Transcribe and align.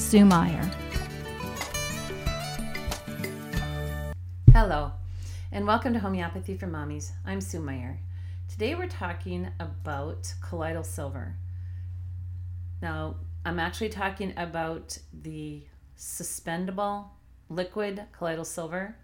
Sue 0.00 0.24
Meyer. 0.24 0.68
Hello, 4.52 4.90
and 5.52 5.64
welcome 5.66 5.92
to 5.92 6.00
Homeopathy 6.00 6.56
for 6.56 6.66
Mommies. 6.66 7.12
I'm 7.24 7.40
Sue 7.40 7.60
Meyer. 7.60 8.00
Today 8.48 8.74
we're 8.74 8.88
talking 8.88 9.46
about 9.60 10.34
colloidal 10.40 10.82
silver. 10.82 11.36
Now, 12.82 13.16
I'm 13.44 13.60
actually 13.60 13.90
talking 13.90 14.32
about 14.36 14.98
the 15.12 15.62
suspendable 15.96 17.10
liquid 17.48 18.02
colloidal 18.10 18.46
silver. 18.46 18.96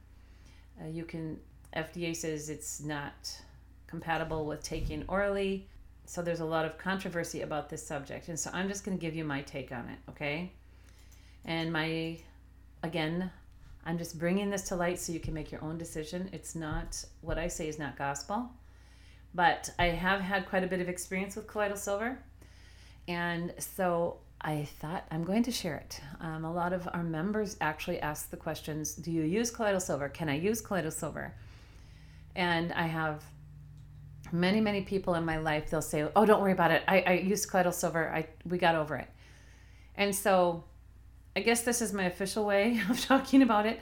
Uh, 0.83 0.89
you 0.89 1.05
can, 1.05 1.39
FDA 1.77 2.17
says 2.17 2.49
it's 2.49 2.81
not 2.81 3.41
compatible 3.87 4.45
with 4.47 4.65
taking 4.65 5.05
orally 5.07 5.69
so 6.07 6.23
there's 6.23 6.41
a 6.41 6.45
lot 6.45 6.65
of 6.65 6.79
controversy 6.79 7.43
about 7.43 7.69
this 7.69 7.85
subject 7.85 8.29
and 8.29 8.39
so 8.39 8.49
i'm 8.53 8.69
just 8.69 8.85
going 8.85 8.97
to 8.97 9.01
give 9.01 9.15
you 9.15 9.25
my 9.25 9.43
take 9.43 9.73
on 9.73 9.89
it 9.89 9.99
okay 10.09 10.53
and 11.47 11.73
my 11.73 12.19
again 12.83 13.31
i'm 13.87 13.97
just 13.97 14.19
bringing 14.19 14.51
this 14.51 14.63
to 14.63 14.77
light 14.77 14.99
so 14.99 15.13
you 15.13 15.21
can 15.21 15.33
make 15.33 15.51
your 15.51 15.63
own 15.65 15.79
decision. 15.79 16.29
It's 16.33 16.55
not 16.55 17.03
what 17.23 17.39
i 17.39 17.49
say 17.49 17.69
is 17.69 17.79
not 17.79 17.97
gospel 17.97 18.51
but 19.35 19.71
i 19.79 19.87
have 19.87 20.21
had 20.21 20.49
quite 20.49 20.65
a 20.65 20.67
bit 20.67 20.81
of 20.81 20.89
experience 20.89 21.37
with 21.37 21.47
colloidal 21.47 21.77
silver. 21.77 22.19
And 23.09 23.55
so 23.59 24.19
i 24.41 24.65
thought 24.81 25.07
i'm 25.11 25.25
going 25.25 25.45
to 25.45 25.53
share 25.53 25.77
it. 25.77 26.01
Um, 26.21 26.45
a 26.45 26.53
lot 26.53 26.73
of 26.73 26.89
our 26.93 27.05
members 27.05 27.57
actually 27.61 28.01
ask 28.01 28.31
the 28.31 28.37
questions 28.37 28.95
do 28.95 29.11
you 29.11 29.23
use 29.23 29.51
colloidal 29.51 29.81
silver? 29.81 30.09
Can 30.09 30.29
i 30.29 30.37
use 30.37 30.61
colloidal 30.61 30.91
silver? 30.91 31.33
And 32.35 32.73
i 32.73 32.87
have 32.87 33.23
many 34.33 34.61
many 34.61 34.81
people 34.81 35.15
in 35.15 35.25
my 35.25 35.39
life 35.39 35.71
they'll 35.71 35.81
say 35.81 36.05
oh 36.17 36.27
don't 36.27 36.41
worry 36.41 36.53
about 36.53 36.73
it. 36.73 36.83
I, 36.89 37.05
I 37.07 37.13
used 37.13 37.49
colloidal 37.49 37.73
silver. 37.73 38.13
I 38.13 38.27
we 38.45 38.59
got 38.59 38.75
over 38.75 38.97
it. 38.97 39.09
And 39.97 40.15
so 40.15 40.65
i 41.37 41.41
guess 41.41 41.63
this 41.63 41.81
is 41.81 41.93
my 41.93 42.05
official 42.05 42.45
way 42.45 42.81
of 42.91 43.01
talking 43.01 43.43
about 43.43 43.67
it. 43.67 43.81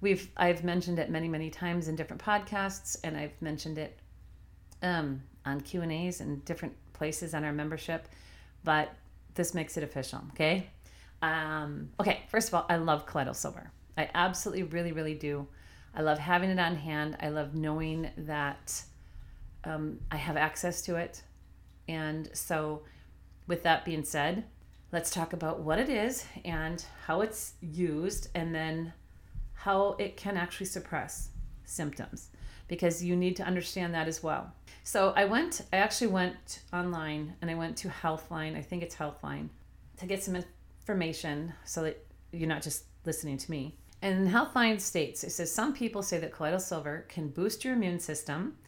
We've 0.00 0.28
i've 0.36 0.64
mentioned 0.64 0.98
it 0.98 1.10
many 1.10 1.28
many 1.28 1.50
times 1.50 1.88
in 1.88 1.96
different 1.96 2.22
podcasts 2.22 2.96
and 3.04 3.16
i've 3.16 3.40
mentioned 3.40 3.78
it 3.78 3.98
um, 4.82 5.22
on 5.46 5.60
q 5.60 5.82
and 5.82 5.92
a's 5.92 6.20
and 6.20 6.44
different 6.44 6.74
places 6.92 7.34
on 7.34 7.44
our 7.44 7.52
membership 7.52 8.08
but 8.64 8.94
this 9.34 9.54
makes 9.54 9.76
it 9.76 9.82
official 9.84 10.20
okay? 10.32 10.68
Um, 11.22 11.90
okay 12.00 12.22
first 12.28 12.48
of 12.48 12.54
all 12.54 12.66
i 12.68 12.76
love 12.76 13.06
colloidal 13.06 13.34
silver. 13.34 13.70
I 13.96 14.10
absolutely 14.14 14.64
really 14.64 14.92
really 14.92 15.14
do. 15.14 15.46
I 15.96 16.02
love 16.02 16.18
having 16.18 16.50
it 16.50 16.58
on 16.58 16.74
hand. 16.74 17.16
I 17.20 17.28
love 17.28 17.54
knowing 17.54 18.10
that 18.16 18.82
um, 19.62 20.00
I 20.10 20.16
have 20.16 20.36
access 20.36 20.82
to 20.82 20.96
it. 20.96 21.22
And 21.88 22.28
so, 22.32 22.82
with 23.46 23.62
that 23.62 23.84
being 23.84 24.04
said, 24.04 24.44
let's 24.94 25.10
talk 25.10 25.32
about 25.32 25.58
what 25.58 25.80
it 25.80 25.88
is 25.88 26.24
and 26.44 26.84
how 27.04 27.20
it's 27.20 27.54
used, 27.60 28.28
and 28.36 28.54
then 28.54 28.92
how 29.52 29.96
it 29.98 30.16
can 30.16 30.36
actually 30.36 30.66
suppress 30.66 31.30
symptoms 31.64 32.28
because 32.68 33.02
you 33.02 33.16
need 33.16 33.34
to 33.34 33.42
understand 33.42 33.92
that 33.92 34.06
as 34.06 34.22
well. 34.22 34.52
So, 34.84 35.12
I 35.16 35.24
went, 35.24 35.62
I 35.72 35.78
actually 35.78 36.06
went 36.06 36.60
online 36.72 37.34
and 37.42 37.50
I 37.50 37.56
went 37.56 37.76
to 37.78 37.88
Healthline, 37.88 38.56
I 38.56 38.62
think 38.62 38.84
it's 38.84 38.94
Healthline, 38.94 39.48
to 39.98 40.06
get 40.06 40.22
some 40.22 40.36
information 40.80 41.52
so 41.64 41.82
that 41.82 42.06
you're 42.30 42.48
not 42.48 42.62
just 42.62 42.84
listening 43.04 43.36
to 43.38 43.50
me. 43.50 43.76
And 44.00 44.28
Healthline 44.28 44.80
states 44.80 45.24
it 45.24 45.30
says 45.30 45.50
some 45.50 45.74
people 45.74 46.02
say 46.02 46.18
that 46.20 46.32
colloidal 46.32 46.60
silver 46.60 47.04
can 47.08 47.28
boost 47.28 47.64
your 47.64 47.74
immune 47.74 47.98
system 47.98 48.58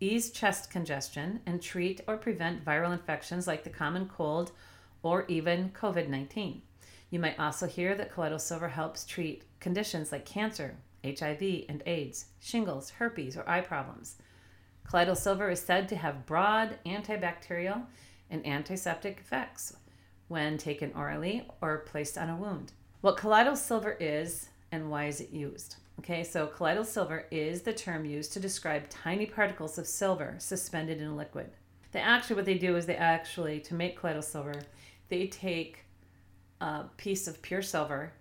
ease 0.00 0.30
chest 0.30 0.70
congestion, 0.70 1.40
and 1.46 1.62
treat 1.62 2.00
or 2.08 2.16
prevent 2.16 2.64
viral 2.64 2.92
infections 2.92 3.46
like 3.46 3.62
the 3.62 3.70
common 3.70 4.08
cold 4.08 4.50
or 5.02 5.24
even 5.28 5.70
COVID 5.70 6.08
19. 6.08 6.62
You 7.10 7.18
might 7.18 7.38
also 7.38 7.66
hear 7.66 7.94
that 7.96 8.12
colloidal 8.12 8.38
silver 8.38 8.68
helps 8.68 9.04
treat 9.04 9.44
conditions 9.58 10.12
like 10.12 10.24
cancer, 10.24 10.76
HIV 11.04 11.64
and 11.68 11.82
AIDS, 11.86 12.26
shingles, 12.38 12.90
herpes, 12.90 13.36
or 13.36 13.48
eye 13.48 13.62
problems. 13.62 14.16
Colloidal 14.84 15.16
silver 15.16 15.50
is 15.50 15.60
said 15.60 15.88
to 15.88 15.96
have 15.96 16.26
broad 16.26 16.78
antibacterial 16.86 17.82
and 18.30 18.46
antiseptic 18.46 19.18
effects 19.20 19.76
when 20.28 20.58
taken 20.58 20.92
orally 20.94 21.46
or 21.60 21.78
placed 21.78 22.16
on 22.16 22.28
a 22.28 22.36
wound. 22.36 22.72
What 23.00 23.16
colloidal 23.16 23.56
silver 23.56 23.96
is 23.98 24.48
and 24.72 24.90
why 24.90 25.06
is 25.06 25.20
it 25.20 25.30
used? 25.30 25.76
Okay, 25.98 26.22
so 26.22 26.46
colloidal 26.46 26.84
silver 26.84 27.26
is 27.30 27.62
the 27.62 27.72
term 27.72 28.04
used 28.04 28.32
to 28.32 28.40
describe 28.40 28.88
tiny 28.88 29.26
particles 29.26 29.78
of 29.78 29.86
silver 29.86 30.36
suspended 30.38 31.00
in 31.00 31.08
a 31.08 31.16
liquid. 31.16 31.50
They 31.92 32.00
actually, 32.00 32.36
what 32.36 32.44
they 32.44 32.58
do 32.58 32.76
is 32.76 32.86
they 32.86 32.96
actually, 32.96 33.60
to 33.60 33.74
make 33.74 33.98
colloidal 33.98 34.22
silver, 34.22 34.62
they 35.10 35.26
take 35.26 35.84
a 36.60 36.84
piece 36.96 37.26
of 37.26 37.42
pure 37.42 37.62
silver 37.62 38.12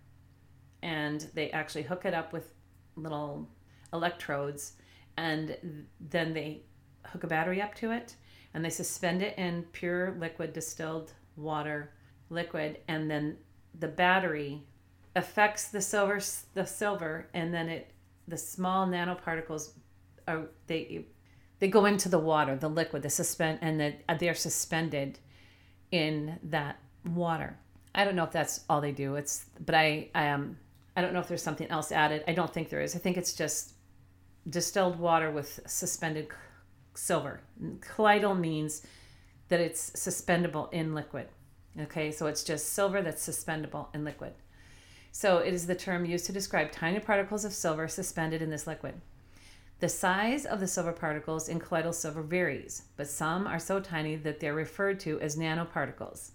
and 0.82 1.28
they 1.34 1.52
actually 1.52 1.84
hook 1.84 2.06
it 2.06 2.14
up 2.14 2.34
with 2.34 2.54
little 2.96 3.48
electrodes 3.94 4.74
and 5.18 5.56
then 6.00 6.34
they 6.34 6.62
hook 7.06 7.24
a 7.24 7.28
battery 7.28 7.62
up 7.62 7.74
to 7.76 7.92
it 7.92 8.16
and 8.54 8.64
they 8.64 8.70
suspend 8.70 9.22
it 9.22 9.38
in 9.38 9.64
pure 9.72 10.16
liquid 10.20 10.54
distilled 10.54 11.14
water 11.36 11.92
liquid 12.30 12.80
and 12.88 13.10
then 13.10 13.38
the 13.80 13.88
battery 13.88 14.62
affects 15.16 15.70
the 15.70 15.82
silver 15.82 16.20
the 16.54 16.66
silver 16.66 17.28
and 17.34 17.54
then 17.54 17.70
it 17.70 17.92
the 18.28 18.38
small 18.38 18.88
nanoparticles 18.88 19.72
are 20.28 20.50
they 20.68 21.06
they 21.60 21.68
go 21.68 21.86
into 21.86 22.10
the 22.10 22.20
water 22.20 22.56
the 22.56 22.70
liquid 22.70 23.02
the 23.02 23.10
suspend 23.10 23.58
and 23.62 23.80
the, 23.80 23.94
they're 24.20 24.36
suspended 24.36 25.20
in 25.92 26.40
that 26.44 26.80
water. 27.06 27.58
I 27.96 28.06
don't 28.06 28.16
know 28.16 28.24
if 28.24 28.32
that's 28.32 28.62
all 28.70 28.82
they 28.82 28.92
do. 28.92 29.16
It's 29.16 29.46
but 29.66 29.76
i 29.76 30.10
i 30.14 30.30
um, 30.30 30.58
i 30.96 31.02
don't 31.02 31.14
know 31.14 31.20
if 31.20 31.28
there's 31.28 31.44
something 31.44 31.68
else 31.70 31.92
added. 31.92 32.24
I 32.28 32.34
don't 32.34 32.54
think 32.54 32.70
there 32.70 32.82
is. 32.82 32.96
I 32.96 33.00
think 33.00 33.18
it's 33.18 33.34
just 33.34 33.74
distilled 34.50 35.00
water 35.00 35.32
with 35.32 35.60
suspended 35.66 36.28
silver. 36.96 37.42
Colloidal 37.82 38.36
means 38.36 38.86
that 39.50 39.60
it's 39.60 39.92
suspendable 39.92 40.70
in 40.72 40.94
liquid. 40.94 41.28
Okay? 41.80 42.12
So 42.12 42.28
it's 42.28 42.44
just 42.44 42.74
silver 42.74 43.02
that's 43.02 43.28
suspendable 43.28 43.88
in 43.94 44.04
liquid. 44.04 44.34
So 45.12 45.40
it 45.40 45.54
is 45.54 45.66
the 45.66 45.76
term 45.76 46.06
used 46.06 46.26
to 46.28 46.32
describe 46.32 46.72
tiny 46.72 47.00
particles 47.00 47.46
of 47.46 47.54
silver 47.54 47.88
suspended 47.88 48.42
in 48.42 48.50
this 48.50 48.68
liquid. 48.68 48.96
The 49.80 49.90
size 49.90 50.46
of 50.46 50.60
the 50.60 50.68
silver 50.68 50.92
particles 50.92 51.48
in 51.48 51.60
colloidal 51.60 51.94
silver 51.94 52.22
varies, 52.22 52.84
but 52.98 53.08
some 53.08 53.48
are 53.48 53.60
so 53.60 53.80
tiny 53.80 54.18
that 54.18 54.42
they're 54.42 54.54
referred 54.54 55.00
to 55.02 55.22
as 55.22 55.38
nanoparticles. 55.38 56.32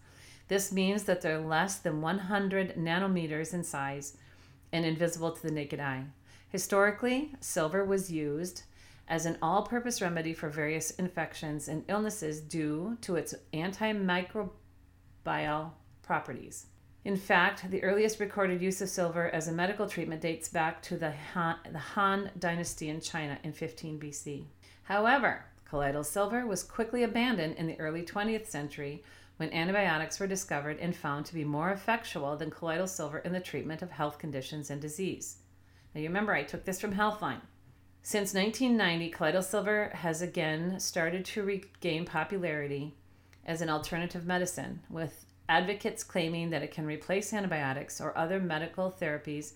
This 0.48 0.72
means 0.72 1.04
that 1.04 1.20
they're 1.20 1.38
less 1.38 1.76
than 1.76 2.00
100 2.00 2.76
nanometers 2.76 3.52
in 3.52 3.62
size 3.62 4.16
and 4.72 4.86
invisible 4.86 5.30
to 5.32 5.42
the 5.42 5.52
naked 5.52 5.78
eye. 5.78 6.04
Historically, 6.48 7.34
silver 7.40 7.84
was 7.84 8.10
used 8.10 8.62
as 9.08 9.26
an 9.26 9.36
all 9.42 9.62
purpose 9.62 10.00
remedy 10.00 10.32
for 10.32 10.48
various 10.48 10.92
infections 10.92 11.68
and 11.68 11.84
illnesses 11.88 12.40
due 12.40 12.96
to 13.02 13.16
its 13.16 13.34
antimicrobial 13.52 14.50
properties. 16.02 16.66
In 17.04 17.16
fact, 17.18 17.70
the 17.70 17.82
earliest 17.82 18.18
recorded 18.18 18.62
use 18.62 18.80
of 18.80 18.88
silver 18.88 19.28
as 19.28 19.46
a 19.46 19.52
medical 19.52 19.86
treatment 19.86 20.22
dates 20.22 20.48
back 20.48 20.80
to 20.82 20.96
the 20.96 21.12
Han, 21.34 21.56
the 21.70 21.78
Han 21.78 22.30
Dynasty 22.38 22.88
in 22.88 23.02
China 23.02 23.38
in 23.42 23.52
15 23.52 24.00
BC. 24.00 24.46
However, 24.84 25.44
colloidal 25.66 26.04
silver 26.04 26.46
was 26.46 26.62
quickly 26.62 27.02
abandoned 27.02 27.56
in 27.56 27.66
the 27.66 27.78
early 27.78 28.02
20th 28.02 28.46
century 28.46 29.04
when 29.36 29.52
antibiotics 29.52 30.18
were 30.18 30.26
discovered 30.26 30.78
and 30.78 30.96
found 30.96 31.26
to 31.26 31.34
be 31.34 31.44
more 31.44 31.72
effectual 31.72 32.36
than 32.38 32.50
colloidal 32.50 32.86
silver 32.86 33.18
in 33.18 33.32
the 33.32 33.40
treatment 33.40 33.82
of 33.82 33.90
health 33.90 34.18
conditions 34.18 34.70
and 34.70 34.80
disease. 34.80 35.38
Now, 35.94 36.00
you 36.00 36.08
remember 36.08 36.32
I 36.32 36.42
took 36.44 36.64
this 36.64 36.80
from 36.80 36.94
Healthline. 36.94 37.42
Since 38.02 38.32
1990, 38.32 39.10
colloidal 39.10 39.42
silver 39.42 39.90
has 39.92 40.22
again 40.22 40.80
started 40.80 41.26
to 41.26 41.42
regain 41.42 42.06
popularity 42.06 42.94
as 43.44 43.60
an 43.60 43.68
alternative 43.68 44.24
medicine, 44.24 44.80
with 44.88 45.23
advocates 45.48 46.02
claiming 46.02 46.50
that 46.50 46.62
it 46.62 46.70
can 46.72 46.86
replace 46.86 47.32
antibiotics 47.32 48.00
or 48.00 48.16
other 48.16 48.40
medical 48.40 48.90
therapies 48.90 49.52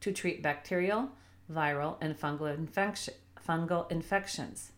to 0.00 0.12
treat 0.12 0.42
bacterial, 0.42 1.10
viral, 1.52 1.96
and 2.00 2.18
fungal, 2.18 2.52
infection, 2.56 3.14
fungal 3.46 3.90
infections. 3.90 4.72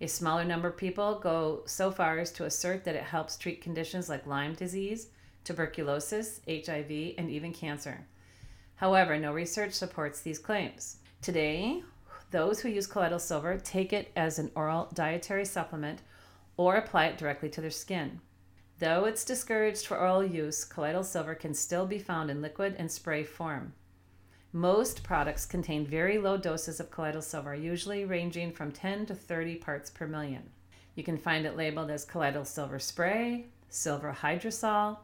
A 0.00 0.08
smaller 0.08 0.44
number 0.44 0.68
of 0.68 0.76
people 0.76 1.20
go 1.20 1.62
so 1.66 1.90
far 1.90 2.18
as 2.18 2.32
to 2.32 2.44
assert 2.44 2.84
that 2.84 2.96
it 2.96 3.04
helps 3.04 3.36
treat 3.36 3.62
conditions 3.62 4.08
like 4.08 4.26
Lyme 4.26 4.54
disease, 4.54 5.08
tuberculosis, 5.44 6.40
HIV, 6.48 7.14
and 7.18 7.30
even 7.30 7.52
cancer. 7.52 8.06
However, 8.76 9.18
no 9.18 9.32
research 9.32 9.72
supports 9.72 10.20
these 10.20 10.38
claims. 10.38 10.96
Today, 11.20 11.82
those 12.32 12.60
who 12.60 12.68
use 12.68 12.86
colloidal 12.86 13.20
silver 13.20 13.58
take 13.58 13.92
it 13.92 14.10
as 14.16 14.38
an 14.38 14.50
oral 14.56 14.88
dietary 14.94 15.44
supplement 15.44 16.00
or 16.56 16.76
apply 16.76 17.06
it 17.06 17.18
directly 17.18 17.48
to 17.50 17.60
their 17.60 17.70
skin. 17.70 18.20
Though 18.82 19.04
it's 19.04 19.24
discouraged 19.24 19.86
for 19.86 19.96
oral 19.96 20.24
use, 20.24 20.64
colloidal 20.64 21.04
silver 21.04 21.36
can 21.36 21.54
still 21.54 21.86
be 21.86 22.00
found 22.00 22.32
in 22.32 22.42
liquid 22.42 22.74
and 22.76 22.90
spray 22.90 23.22
form. 23.22 23.74
Most 24.52 25.04
products 25.04 25.46
contain 25.46 25.86
very 25.86 26.18
low 26.18 26.36
doses 26.36 26.80
of 26.80 26.90
colloidal 26.90 27.22
silver, 27.22 27.54
usually 27.54 28.04
ranging 28.04 28.50
from 28.50 28.72
10 28.72 29.06
to 29.06 29.14
30 29.14 29.54
parts 29.54 29.88
per 29.88 30.08
million. 30.08 30.50
You 30.96 31.04
can 31.04 31.16
find 31.16 31.46
it 31.46 31.56
labeled 31.56 31.92
as 31.92 32.04
colloidal 32.04 32.44
silver 32.44 32.80
spray, 32.80 33.46
silver 33.68 34.16
hydrosol, 34.20 34.98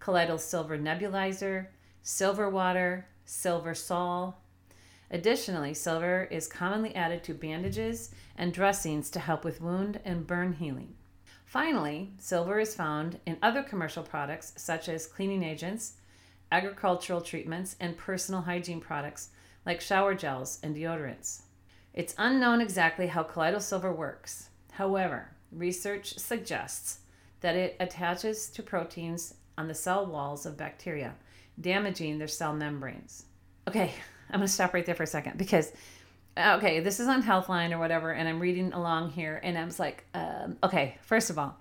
colloidal 0.00 0.38
silver 0.38 0.76
nebulizer, 0.76 1.68
silver 2.02 2.50
water, 2.50 3.06
silver 3.26 3.76
sol. 3.76 4.40
Additionally, 5.08 5.72
silver 5.72 6.26
is 6.32 6.48
commonly 6.48 6.96
added 6.96 7.22
to 7.22 7.34
bandages 7.34 8.10
and 8.36 8.52
dressings 8.52 9.08
to 9.10 9.20
help 9.20 9.44
with 9.44 9.60
wound 9.60 10.00
and 10.04 10.26
burn 10.26 10.54
healing. 10.54 10.96
Finally, 11.50 12.12
silver 12.16 12.60
is 12.60 12.76
found 12.76 13.18
in 13.26 13.36
other 13.42 13.60
commercial 13.60 14.04
products 14.04 14.52
such 14.56 14.88
as 14.88 15.08
cleaning 15.08 15.42
agents, 15.42 15.94
agricultural 16.52 17.20
treatments, 17.20 17.74
and 17.80 17.98
personal 17.98 18.42
hygiene 18.42 18.80
products 18.80 19.30
like 19.66 19.80
shower 19.80 20.14
gels 20.14 20.60
and 20.62 20.76
deodorants. 20.76 21.42
It's 21.92 22.14
unknown 22.18 22.60
exactly 22.60 23.08
how 23.08 23.24
colloidal 23.24 23.58
silver 23.58 23.92
works. 23.92 24.50
However, 24.70 25.32
research 25.50 26.16
suggests 26.18 27.00
that 27.40 27.56
it 27.56 27.74
attaches 27.80 28.48
to 28.50 28.62
proteins 28.62 29.34
on 29.58 29.66
the 29.66 29.74
cell 29.74 30.06
walls 30.06 30.46
of 30.46 30.56
bacteria, 30.56 31.16
damaging 31.60 32.18
their 32.18 32.28
cell 32.28 32.54
membranes. 32.54 33.24
Okay, 33.66 33.92
I'm 34.30 34.38
going 34.38 34.46
to 34.46 34.52
stop 34.52 34.72
right 34.72 34.86
there 34.86 34.94
for 34.94 35.02
a 35.02 35.08
second 35.08 35.36
because, 35.36 35.72
okay, 36.40 36.80
this 36.80 37.00
is 37.00 37.08
on 37.08 37.22
Healthline 37.22 37.72
or 37.72 37.78
whatever, 37.78 38.12
and 38.12 38.28
I'm 38.28 38.40
reading 38.40 38.72
along 38.72 39.10
here, 39.10 39.40
and 39.42 39.56
I 39.58 39.64
was 39.64 39.78
like, 39.78 40.04
um, 40.14 40.56
okay, 40.62 40.96
first 41.02 41.30
of 41.30 41.38
all, 41.38 41.56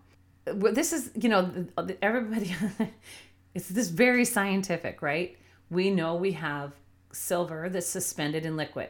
this 0.46 0.94
is, 0.94 1.12
you 1.16 1.30
know, 1.30 1.68
everybody 2.02 2.56
it's 3.54 3.70
this 3.70 3.90
very 3.90 4.26
scientific, 4.26 5.02
right? 5.02 5.38
We 5.70 5.90
know 5.90 6.16
we 6.16 6.34
have 6.34 6.74
silver 7.12 7.70
that's 7.70 7.88
suspended 7.88 8.46
in 8.46 8.58
liquid, 8.58 8.90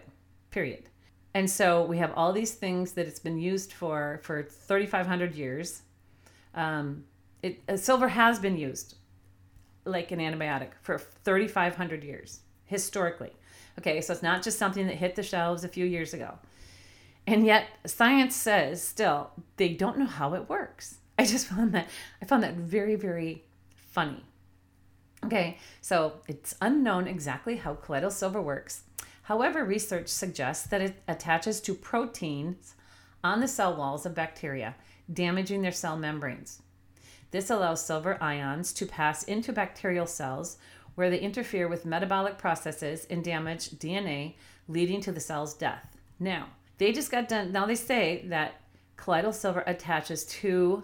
period. 0.52 0.84
And 1.34 1.50
so 1.50 1.84
we 1.86 1.98
have 2.00 2.12
all 2.16 2.34
these 2.34 2.54
things 2.54 2.94
that 2.94 3.08
it's 3.08 3.20
been 3.20 3.38
used 3.38 3.74
for 3.74 4.20
for 4.24 4.44
3,500 4.44 5.36
years. 5.36 5.84
Um, 6.56 7.06
it, 7.44 7.62
uh, 7.70 7.78
silver 7.78 8.10
has 8.10 8.40
been 8.40 8.58
used 8.58 8.96
like 9.86 10.12
an 10.12 10.20
antibiotic 10.20 10.70
for 10.82 10.98
3,500 10.98 12.04
years 12.04 12.42
historically. 12.66 13.32
Okay, 13.80 14.02
so 14.02 14.12
it's 14.14 14.22
not 14.22 14.44
just 14.44 14.60
something 14.60 14.88
that 14.88 14.98
hit 14.98 15.16
the 15.16 15.24
shelves 15.24 15.64
a 15.64 15.70
few 15.70 15.86
years 15.86 16.14
ago. 16.14 16.38
And 17.26 17.46
yet 17.46 17.68
science 17.86 18.36
says 18.36 18.86
still 18.86 19.32
they 19.56 19.70
don't 19.70 19.98
know 19.98 20.06
how 20.06 20.34
it 20.34 20.50
works. 20.50 20.98
I 21.18 21.26
just 21.26 21.48
found 21.48 21.74
that 21.74 21.88
I 22.22 22.26
found 22.26 22.44
that 22.44 22.56
very 22.56 22.96
very 22.96 23.46
funny. 23.76 24.26
Okay, 25.26 25.58
so 25.82 26.14
it's 26.28 26.56
unknown 26.62 27.08
exactly 27.08 27.58
how 27.58 27.76
colloidal 27.76 28.12
silver 28.12 28.42
works. 28.42 28.84
However, 29.24 29.64
research 29.64 30.08
suggests 30.08 30.68
that 30.68 30.82
it 30.82 31.02
attaches 31.08 31.62
to 31.62 31.74
proteins 31.74 32.76
on 33.24 33.40
the 33.40 33.48
cell 33.48 33.76
walls 33.76 34.06
of 34.06 34.16
bacteria, 34.16 34.76
damaging 35.12 35.62
their 35.62 35.72
cell 35.72 35.98
membranes. 35.98 36.62
This 37.32 37.50
allows 37.50 37.86
silver 37.86 38.18
ions 38.22 38.74
to 38.74 38.86
pass 38.86 39.24
into 39.24 39.54
bacterial 39.54 40.08
cells 40.08 40.58
where 41.00 41.10
they 41.10 41.20
interfere 41.22 41.70
with 41.70 41.86
metabolic 41.86 42.38
processes 42.38 43.08
and 43.10 43.24
damage 43.24 43.70
DNA, 43.70 44.36
leading 44.68 45.00
to 45.00 45.14
the 45.14 45.20
cell's 45.22 45.54
death. 45.54 45.96
Now, 46.20 46.48
they 46.78 46.92
just 46.92 47.10
got 47.10 47.30
done. 47.30 47.54
Now 47.54 47.66
they 47.66 47.76
say 47.76 48.26
that 48.28 48.60
colloidal 48.98 49.32
silver 49.32 49.64
attaches 49.66 50.26
to 50.26 50.84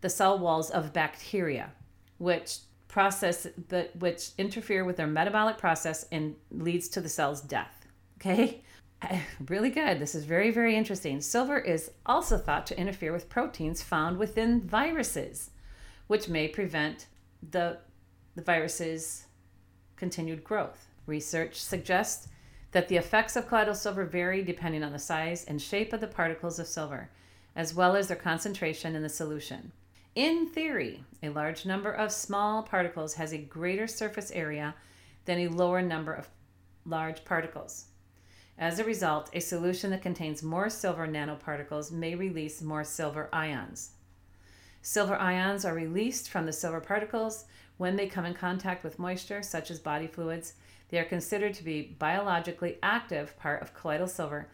the 0.00 0.08
cell 0.08 0.38
walls 0.38 0.70
of 0.70 0.94
bacteria, 0.94 1.72
which 2.16 2.60
process 2.88 3.48
that 3.68 3.94
which 3.96 4.30
interfere 4.38 4.82
with 4.82 4.96
their 4.96 5.06
metabolic 5.06 5.58
process 5.58 6.06
and 6.10 6.36
leads 6.50 6.88
to 6.88 7.02
the 7.02 7.10
cell's 7.10 7.42
death. 7.42 7.86
Okay? 8.18 8.62
Really 9.48 9.70
good. 9.70 9.98
This 9.98 10.14
is 10.14 10.24
very, 10.24 10.50
very 10.50 10.76
interesting. 10.76 11.22
Silver 11.22 11.58
is 11.58 11.90
also 12.04 12.36
thought 12.36 12.66
to 12.66 12.78
interfere 12.78 13.12
with 13.12 13.30
proteins 13.30 13.82
found 13.82 14.18
within 14.18 14.60
viruses, 14.60 15.50
which 16.06 16.28
may 16.28 16.48
prevent 16.48 17.06
the, 17.50 17.78
the 18.34 18.42
virus's 18.42 19.24
continued 20.00 20.42
growth. 20.42 20.88
Research 21.06 21.60
suggests 21.60 22.26
that 22.72 22.88
the 22.88 22.96
effects 22.96 23.36
of 23.36 23.46
colloidal 23.46 23.74
silver 23.74 24.04
vary 24.04 24.42
depending 24.42 24.82
on 24.82 24.92
the 24.92 24.98
size 24.98 25.44
and 25.44 25.60
shape 25.60 25.92
of 25.92 26.00
the 26.00 26.06
particles 26.06 26.58
of 26.58 26.66
silver, 26.66 27.10
as 27.54 27.74
well 27.74 27.94
as 27.94 28.08
their 28.08 28.16
concentration 28.16 28.96
in 28.96 29.02
the 29.02 29.08
solution. 29.08 29.72
In 30.14 30.48
theory, 30.48 31.04
a 31.22 31.28
large 31.28 31.66
number 31.66 31.92
of 31.92 32.10
small 32.10 32.62
particles 32.62 33.14
has 33.14 33.32
a 33.32 33.38
greater 33.38 33.86
surface 33.86 34.30
area 34.32 34.74
than 35.26 35.38
a 35.38 35.48
lower 35.48 35.82
number 35.82 36.14
of 36.14 36.28
large 36.86 37.24
particles. 37.24 37.86
As 38.58 38.78
a 38.78 38.84
result, 38.84 39.30
a 39.32 39.40
solution 39.40 39.90
that 39.90 40.02
contains 40.02 40.42
more 40.42 40.70
silver 40.70 41.06
nanoparticles 41.06 41.92
may 41.92 42.14
release 42.14 42.62
more 42.62 42.84
silver 42.84 43.28
ions. 43.32 43.92
Silver 44.82 45.16
ions 45.16 45.64
are 45.64 45.74
released 45.74 46.30
from 46.30 46.46
the 46.46 46.52
silver 46.52 46.80
particles 46.80 47.44
when 47.80 47.96
they 47.96 48.06
come 48.06 48.26
in 48.26 48.34
contact 48.34 48.84
with 48.84 48.98
moisture, 48.98 49.42
such 49.42 49.70
as 49.70 49.78
body 49.78 50.06
fluids. 50.06 50.52
They 50.90 50.98
are 50.98 51.04
considered 51.04 51.54
to 51.54 51.64
be 51.64 51.96
biologically 51.98 52.78
active 52.82 53.38
part 53.38 53.62
of 53.62 53.74
colloidal 53.74 54.08
silver 54.08 54.48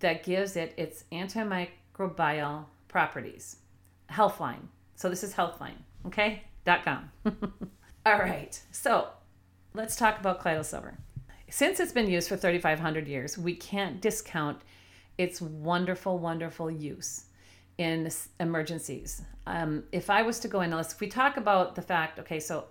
that 0.00 0.24
gives 0.24 0.56
it 0.56 0.74
its 0.76 1.04
antimicrobial 1.10 2.66
properties. 2.88 3.56
Healthline 4.10 4.68
so 4.96 5.10
this 5.10 5.22
is 5.22 5.34
Healthline, 5.34 5.76
okay? 6.06 6.42
Dot 6.64 6.82
com. 6.82 7.10
All 8.06 8.18
right. 8.18 8.60
So 8.72 9.08
let's 9.74 9.94
talk 9.94 10.18
about 10.18 10.40
colloidal 10.40 10.64
silver. 10.64 10.98
Since 11.48 11.78
it's 11.78 11.92
been 11.92 12.10
used 12.10 12.28
for 12.28 12.36
3,500 12.36 13.06
years, 13.06 13.38
we 13.38 13.54
can't 13.54 14.00
discount 14.00 14.62
its 15.16 15.40
wonderful, 15.40 16.18
wonderful 16.18 16.70
use 16.70 17.25
in 17.78 18.10
emergencies. 18.40 19.22
Um, 19.46 19.84
if 19.92 20.10
I 20.10 20.22
was 20.22 20.40
to 20.40 20.48
go 20.48 20.60
in, 20.62 20.70
let's 20.70 20.94
if 20.94 21.00
we 21.00 21.08
talk 21.08 21.36
about 21.36 21.74
the 21.74 21.82
fact, 21.82 22.18
okay, 22.18 22.40
so 22.40 22.66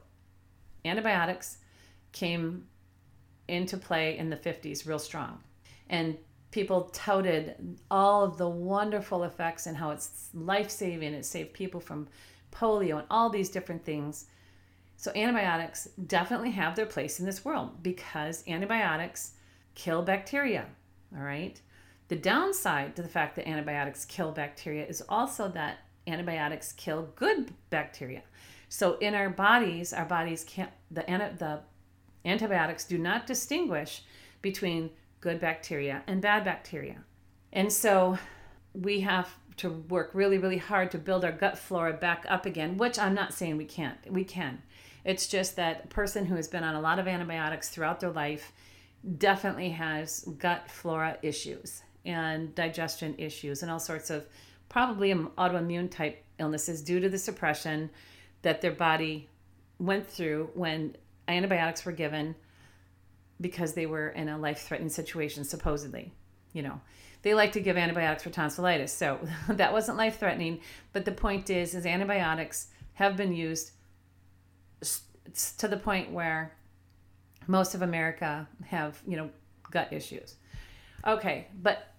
antibiotics 0.83 1.57
came 2.11 2.65
into 3.47 3.77
play 3.77 4.17
in 4.17 4.29
the 4.29 4.35
50s 4.35 4.87
real 4.87 4.99
strong, 4.99 5.39
and 5.89 6.17
people 6.51 6.83
touted 6.93 7.77
all 7.91 8.23
of 8.23 8.37
the 8.37 8.47
wonderful 8.47 9.23
effects 9.23 9.67
and 9.67 9.77
how 9.77 9.91
it's 9.91 10.29
life 10.33 10.69
saving. 10.69 11.13
It 11.13 11.25
saved 11.25 11.53
people 11.53 11.79
from 11.79 12.07
polio 12.51 12.99
and 12.99 13.07
all 13.11 13.29
these 13.29 13.49
different 13.49 13.83
things. 13.83 14.25
So, 14.97 15.11
antibiotics 15.15 15.89
definitely 16.07 16.51
have 16.51 16.75
their 16.75 16.85
place 16.85 17.19
in 17.19 17.25
this 17.25 17.43
world 17.43 17.83
because 17.83 18.43
antibiotics 18.47 19.33
kill 19.75 20.01
bacteria. 20.01 20.65
All 21.15 21.23
right. 21.23 21.59
The 22.07 22.15
downside 22.15 22.95
to 22.95 23.01
the 23.01 23.09
fact 23.09 23.35
that 23.35 23.47
antibiotics 23.47 24.05
kill 24.05 24.31
bacteria 24.31 24.85
is 24.85 25.03
also 25.09 25.49
that 25.49 25.79
antibiotics 26.07 26.71
kill 26.73 27.09
good 27.15 27.53
bacteria. 27.69 28.21
So, 28.69 28.97
in 28.97 29.15
our 29.15 29.29
bodies, 29.29 29.93
our 29.93 30.05
bodies 30.05 30.43
can't, 30.43 30.71
the, 30.91 31.01
the 31.01 31.61
antibiotics 32.25 32.85
do 32.85 32.97
not 32.97 33.25
distinguish 33.25 34.03
between 34.41 34.91
good 35.21 35.39
bacteria 35.39 36.03
and 36.07 36.21
bad 36.21 36.43
bacteria. 36.43 37.03
And 37.53 37.71
so 37.71 38.17
we 38.73 38.99
have 39.01 39.29
to 39.57 39.69
work 39.69 40.11
really, 40.13 40.37
really 40.37 40.57
hard 40.57 40.91
to 40.91 40.97
build 40.97 41.23
our 41.23 41.31
gut 41.31 41.57
flora 41.57 41.93
back 41.93 42.25
up 42.27 42.45
again, 42.45 42.77
which 42.77 42.99
I'm 42.99 43.13
not 43.13 43.33
saying 43.33 43.57
we 43.57 43.65
can't. 43.65 43.97
We 44.11 44.23
can. 44.23 44.61
It's 45.03 45.27
just 45.27 45.55
that 45.55 45.85
a 45.85 45.87
person 45.87 46.25
who 46.25 46.35
has 46.35 46.47
been 46.47 46.63
on 46.63 46.75
a 46.75 46.81
lot 46.81 46.99
of 46.99 47.07
antibiotics 47.07 47.69
throughout 47.69 47.99
their 47.99 48.11
life 48.11 48.51
definitely 49.17 49.69
has 49.69 50.27
gut 50.37 50.69
flora 50.69 51.17
issues 51.21 51.83
and 52.05 52.53
digestion 52.55 53.15
issues 53.17 53.61
and 53.61 53.71
all 53.71 53.79
sorts 53.79 54.09
of 54.09 54.25
probably 54.69 55.11
um, 55.11 55.31
autoimmune 55.37 55.89
type 55.89 56.23
illnesses 56.39 56.81
due 56.81 56.99
to 56.99 57.09
the 57.09 57.17
suppression 57.17 57.89
that 58.41 58.61
their 58.61 58.71
body 58.71 59.29
went 59.79 60.07
through 60.07 60.49
when 60.53 60.95
antibiotics 61.27 61.85
were 61.85 61.91
given 61.91 62.35
because 63.41 63.73
they 63.73 63.85
were 63.85 64.09
in 64.09 64.29
a 64.29 64.37
life 64.37 64.61
threatening 64.61 64.89
situation, 64.89 65.43
supposedly. 65.43 66.11
You 66.53 66.61
know, 66.61 66.81
they 67.21 67.33
like 67.33 67.51
to 67.53 67.59
give 67.59 67.75
antibiotics 67.75 68.23
for 68.23 68.29
tonsillitis. 68.29 68.93
So 68.93 69.19
that 69.49 69.73
wasn't 69.73 69.97
life 69.97 70.19
threatening. 70.19 70.61
But 70.93 71.05
the 71.05 71.11
point 71.11 71.49
is, 71.49 71.75
is 71.75 71.85
antibiotics 71.85 72.67
have 72.93 73.17
been 73.17 73.33
used 73.33 73.71
to 75.57 75.67
the 75.67 75.77
point 75.77 76.11
where 76.11 76.53
most 77.47 77.75
of 77.75 77.81
America 77.81 78.47
have, 78.65 79.01
you 79.07 79.17
know, 79.17 79.29
gut 79.71 79.91
issues. 79.91 80.35
Okay, 81.05 81.47
but 81.61 81.94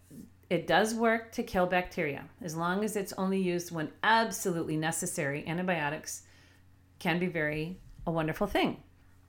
it 0.48 0.66
does 0.66 0.94
work 0.94 1.32
to 1.32 1.42
kill 1.42 1.66
bacteria 1.66 2.24
as 2.40 2.54
long 2.54 2.84
as 2.84 2.96
it's 2.96 3.12
only 3.14 3.40
used 3.40 3.72
when 3.72 3.90
absolutely 4.02 4.76
necessary. 4.76 5.46
Antibiotics 5.46 6.22
can 6.98 7.18
be 7.18 7.26
very 7.26 7.78
a 8.06 8.10
wonderful 8.10 8.46
thing. 8.46 8.82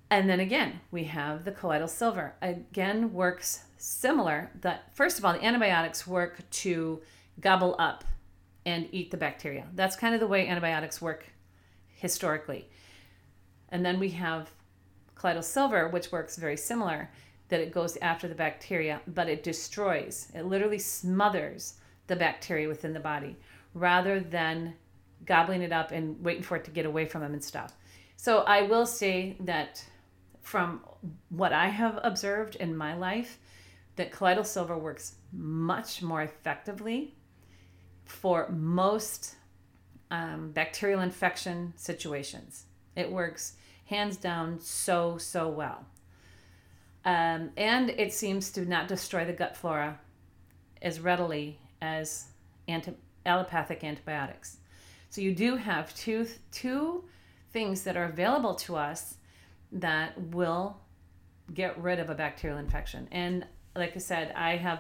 And 0.09 0.29
then 0.29 0.39
again, 0.39 0.79
we 0.91 1.05
have 1.05 1.43
the 1.43 1.51
colloidal 1.51 1.88
silver. 1.88 2.36
Again, 2.41 3.12
works 3.12 3.63
similar. 3.77 4.51
That 4.62 4.95
first 4.95 5.17
of 5.17 5.25
all, 5.25 5.33
the 5.33 5.43
antibiotics 5.43 6.07
work 6.07 6.50
to 6.50 7.01
gobble 7.39 7.75
up 7.77 8.03
and 8.65 8.88
eat 8.91 9.12
the 9.12 9.17
bacteria. 9.17 9.65
That's 9.74 9.95
kind 9.95 10.13
of 10.13 10.19
the 10.19 10.27
way 10.27 10.47
antibiotics 10.47 11.01
work 11.01 11.25
historically. 11.95 12.69
And 13.69 13.86
then 13.86 14.00
we 14.00 14.12
have 14.12 14.51
colloidal 15.15 15.43
silver, 15.43 15.89
which 15.89 16.12
works 16.12 16.38
very 16.38 16.57
similar, 16.57 17.09
that 17.50 17.60
it 17.60 17.72
goes 17.72 17.98
after 18.01 18.27
the 18.27 18.36
bacteria, 18.36 19.01
but 19.08 19.30
it 19.30 19.44
destroys, 19.44 20.32
it 20.34 20.46
literally 20.46 20.80
smothers 20.80 21.75
the 22.08 22.16
bacteria 22.16 22.68
within 22.68 22.94
the 22.94 23.00
body 23.00 23.36
rather 23.74 24.20
than 24.20 24.74
gobbling 25.25 25.62
it 25.62 25.72
up 25.72 25.92
and 25.92 26.24
waiting 26.24 26.44
for 26.44 26.58
it 26.58 26.66
to 26.66 26.72
get 26.72 26.86
away 26.86 27.06
from 27.06 27.22
them 27.22 27.34
and 27.34 27.44
stuff. 27.44 27.75
So 28.16 28.39
I 28.39 28.63
will 28.63 28.86
say 28.86 29.36
that 29.42 29.84
from 30.42 30.82
what 31.30 31.54
I 31.54 31.68
have 31.68 32.00
observed 32.04 32.56
in 32.56 32.75
my 32.75 32.96
life, 32.96 33.38
that 33.96 34.12
colloidal 34.12 34.44
silver 34.44 34.77
works 34.77 35.16
much 35.34 36.01
more 36.01 36.22
effectively 36.22 37.16
for 38.06 38.50
most 38.50 39.36
um, 40.10 40.51
bacterial 40.51 41.01
infection 41.01 41.74
situations. 41.75 42.66
It 42.96 43.12
works 43.12 43.54
hands 43.86 44.18
down 44.18 44.60
so, 44.60 45.18
so 45.18 45.50
well. 45.50 45.86
Um, 47.07 47.51
and 47.55 47.89
it 47.91 48.11
seems 48.11 48.51
to 48.51 48.65
not 48.65 48.89
destroy 48.89 49.23
the 49.23 49.31
gut 49.31 49.55
flora 49.55 49.97
as 50.81 50.99
readily 50.99 51.57
as 51.81 52.25
anti- 52.67 52.95
allopathic 53.25 53.81
antibiotics. 53.85 54.57
So 55.09 55.21
you 55.21 55.33
do 55.33 55.55
have 55.55 55.95
two, 55.95 56.27
two 56.51 57.05
things 57.53 57.83
that 57.83 57.95
are 57.95 58.03
available 58.03 58.55
to 58.55 58.75
us 58.75 59.15
that 59.71 60.19
will 60.31 60.81
get 61.53 61.81
rid 61.81 61.99
of 61.99 62.09
a 62.09 62.13
bacterial 62.13 62.59
infection. 62.59 63.07
And 63.09 63.45
like 63.73 63.95
I 63.95 63.99
said, 63.99 64.33
I 64.35 64.57
have 64.57 64.79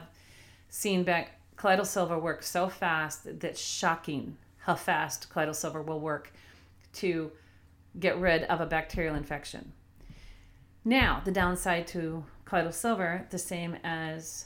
seen 0.67 1.05
back 1.05 1.39
colloidal 1.55 1.85
silver 1.85 2.19
work 2.19 2.43
so 2.43 2.67
fast 2.67 3.39
that's 3.39 3.61
shocking 3.61 4.35
how 4.57 4.75
fast 4.75 5.29
colloidal 5.29 5.53
silver 5.53 5.81
will 5.81 6.01
work 6.01 6.33
to 6.95 7.31
get 7.97 8.19
rid 8.19 8.43
of 8.43 8.59
a 8.59 8.65
bacterial 8.65 9.15
infection. 9.15 9.71
Now, 10.87 11.21
the 11.25 11.33
downside 11.33 11.85
to 11.87 12.23
colloidal 12.45 12.71
silver, 12.71 13.27
the 13.29 13.37
same 13.37 13.75
as 13.83 14.45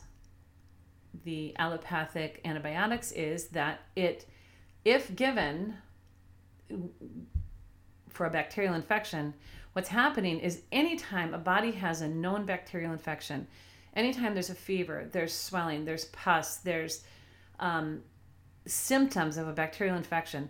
the 1.24 1.56
allopathic 1.60 2.42
antibiotics, 2.44 3.12
is 3.12 3.50
that 3.50 3.82
it, 3.96 4.26
if 4.84 5.16
given 5.16 5.76
for 8.10 8.26
a 8.26 8.32
bacterial 8.32 8.74
infection, 8.74 9.36
what's 9.74 9.90
happening 9.90 10.40
is 10.40 10.64
anytime 10.72 11.36
a 11.36 11.38
body 11.38 11.74
has 11.74 12.02
a 12.02 12.08
known 12.08 12.48
bacterial 12.48 12.92
infection, 12.92 13.46
anytime 13.96 14.34
there's 14.34 14.50
a 14.50 14.56
fever, 14.56 15.08
there's 15.12 15.36
swelling, 15.36 15.86
there's 15.86 16.06
pus, 16.06 16.58
there's 16.58 17.04
um, 17.60 18.02
symptoms 18.66 19.38
of 19.38 19.48
a 19.48 19.54
bacterial 19.54 19.96
infection, 19.96 20.50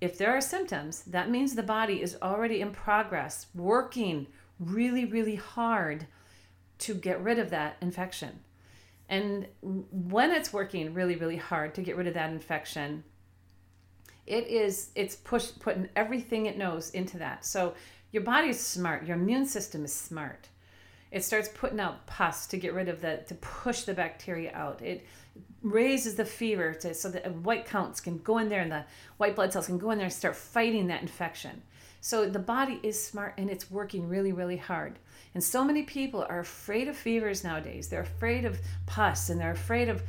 if 0.00 0.18
there 0.18 0.32
are 0.32 0.40
symptoms, 0.40 1.02
that 1.02 1.30
means 1.30 1.54
the 1.54 1.62
body 1.62 2.02
is 2.02 2.16
already 2.20 2.60
in 2.60 2.72
progress, 2.72 3.46
working 3.54 4.26
really, 4.60 5.06
really 5.06 5.34
hard 5.34 6.06
to 6.78 6.94
get 6.94 7.20
rid 7.22 7.38
of 7.38 7.50
that 7.50 7.76
infection. 7.80 8.40
And 9.08 9.48
when 9.60 10.30
it's 10.30 10.52
working 10.52 10.94
really, 10.94 11.16
really 11.16 11.36
hard 11.36 11.74
to 11.74 11.82
get 11.82 11.96
rid 11.96 12.06
of 12.06 12.14
that 12.14 12.30
infection, 12.30 13.02
it 14.26 14.46
is 14.46 14.90
it's 14.94 15.16
push 15.16 15.50
putting 15.58 15.88
everything 15.96 16.46
it 16.46 16.56
knows 16.56 16.90
into 16.90 17.18
that. 17.18 17.44
So 17.44 17.74
your 18.12 18.22
body 18.22 18.48
is 18.48 18.60
smart, 18.60 19.06
your 19.06 19.16
immune 19.16 19.46
system 19.46 19.84
is 19.84 19.92
smart. 19.92 20.48
It 21.10 21.24
starts 21.24 21.48
putting 21.48 21.80
out 21.80 22.06
pus 22.06 22.46
to 22.46 22.56
get 22.56 22.72
rid 22.72 22.88
of 22.88 23.00
the 23.00 23.24
to 23.26 23.34
push 23.34 23.82
the 23.82 23.94
bacteria 23.94 24.52
out. 24.54 24.80
It 24.80 25.04
raises 25.62 26.14
the 26.14 26.24
fever 26.24 26.72
to, 26.74 26.94
so 26.94 27.08
that 27.10 27.30
white 27.34 27.66
counts 27.66 28.00
can 28.00 28.18
go 28.18 28.38
in 28.38 28.48
there 28.48 28.60
and 28.60 28.70
the 28.70 28.84
white 29.16 29.34
blood 29.34 29.52
cells 29.52 29.66
can 29.66 29.78
go 29.78 29.90
in 29.90 29.98
there 29.98 30.06
and 30.06 30.14
start 30.14 30.36
fighting 30.36 30.86
that 30.86 31.02
infection. 31.02 31.62
So 32.00 32.28
the 32.28 32.38
body 32.38 32.80
is 32.82 33.02
smart 33.02 33.34
and 33.36 33.50
it's 33.50 33.70
working 33.70 34.08
really, 34.08 34.32
really 34.32 34.56
hard. 34.56 34.98
And 35.34 35.42
so 35.44 35.64
many 35.64 35.82
people 35.82 36.26
are 36.28 36.40
afraid 36.40 36.88
of 36.88 36.96
fevers 36.96 37.44
nowadays. 37.44 37.88
They're 37.88 38.00
afraid 38.00 38.44
of 38.44 38.58
pus 38.86 39.30
and 39.30 39.40
they're 39.40 39.52
afraid 39.52 39.88
of, 39.88 40.02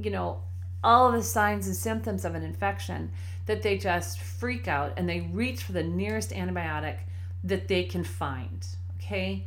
you 0.00 0.10
know, 0.10 0.42
all 0.82 1.12
the 1.12 1.22
signs 1.22 1.66
and 1.66 1.76
symptoms 1.76 2.24
of 2.24 2.34
an 2.34 2.42
infection 2.42 3.12
that 3.46 3.62
they 3.62 3.76
just 3.78 4.20
freak 4.20 4.68
out 4.68 4.94
and 4.96 5.08
they 5.08 5.20
reach 5.32 5.62
for 5.62 5.72
the 5.72 5.82
nearest 5.82 6.30
antibiotic 6.30 6.98
that 7.44 7.68
they 7.68 7.84
can 7.84 8.04
find. 8.04 8.66
Okay 8.96 9.46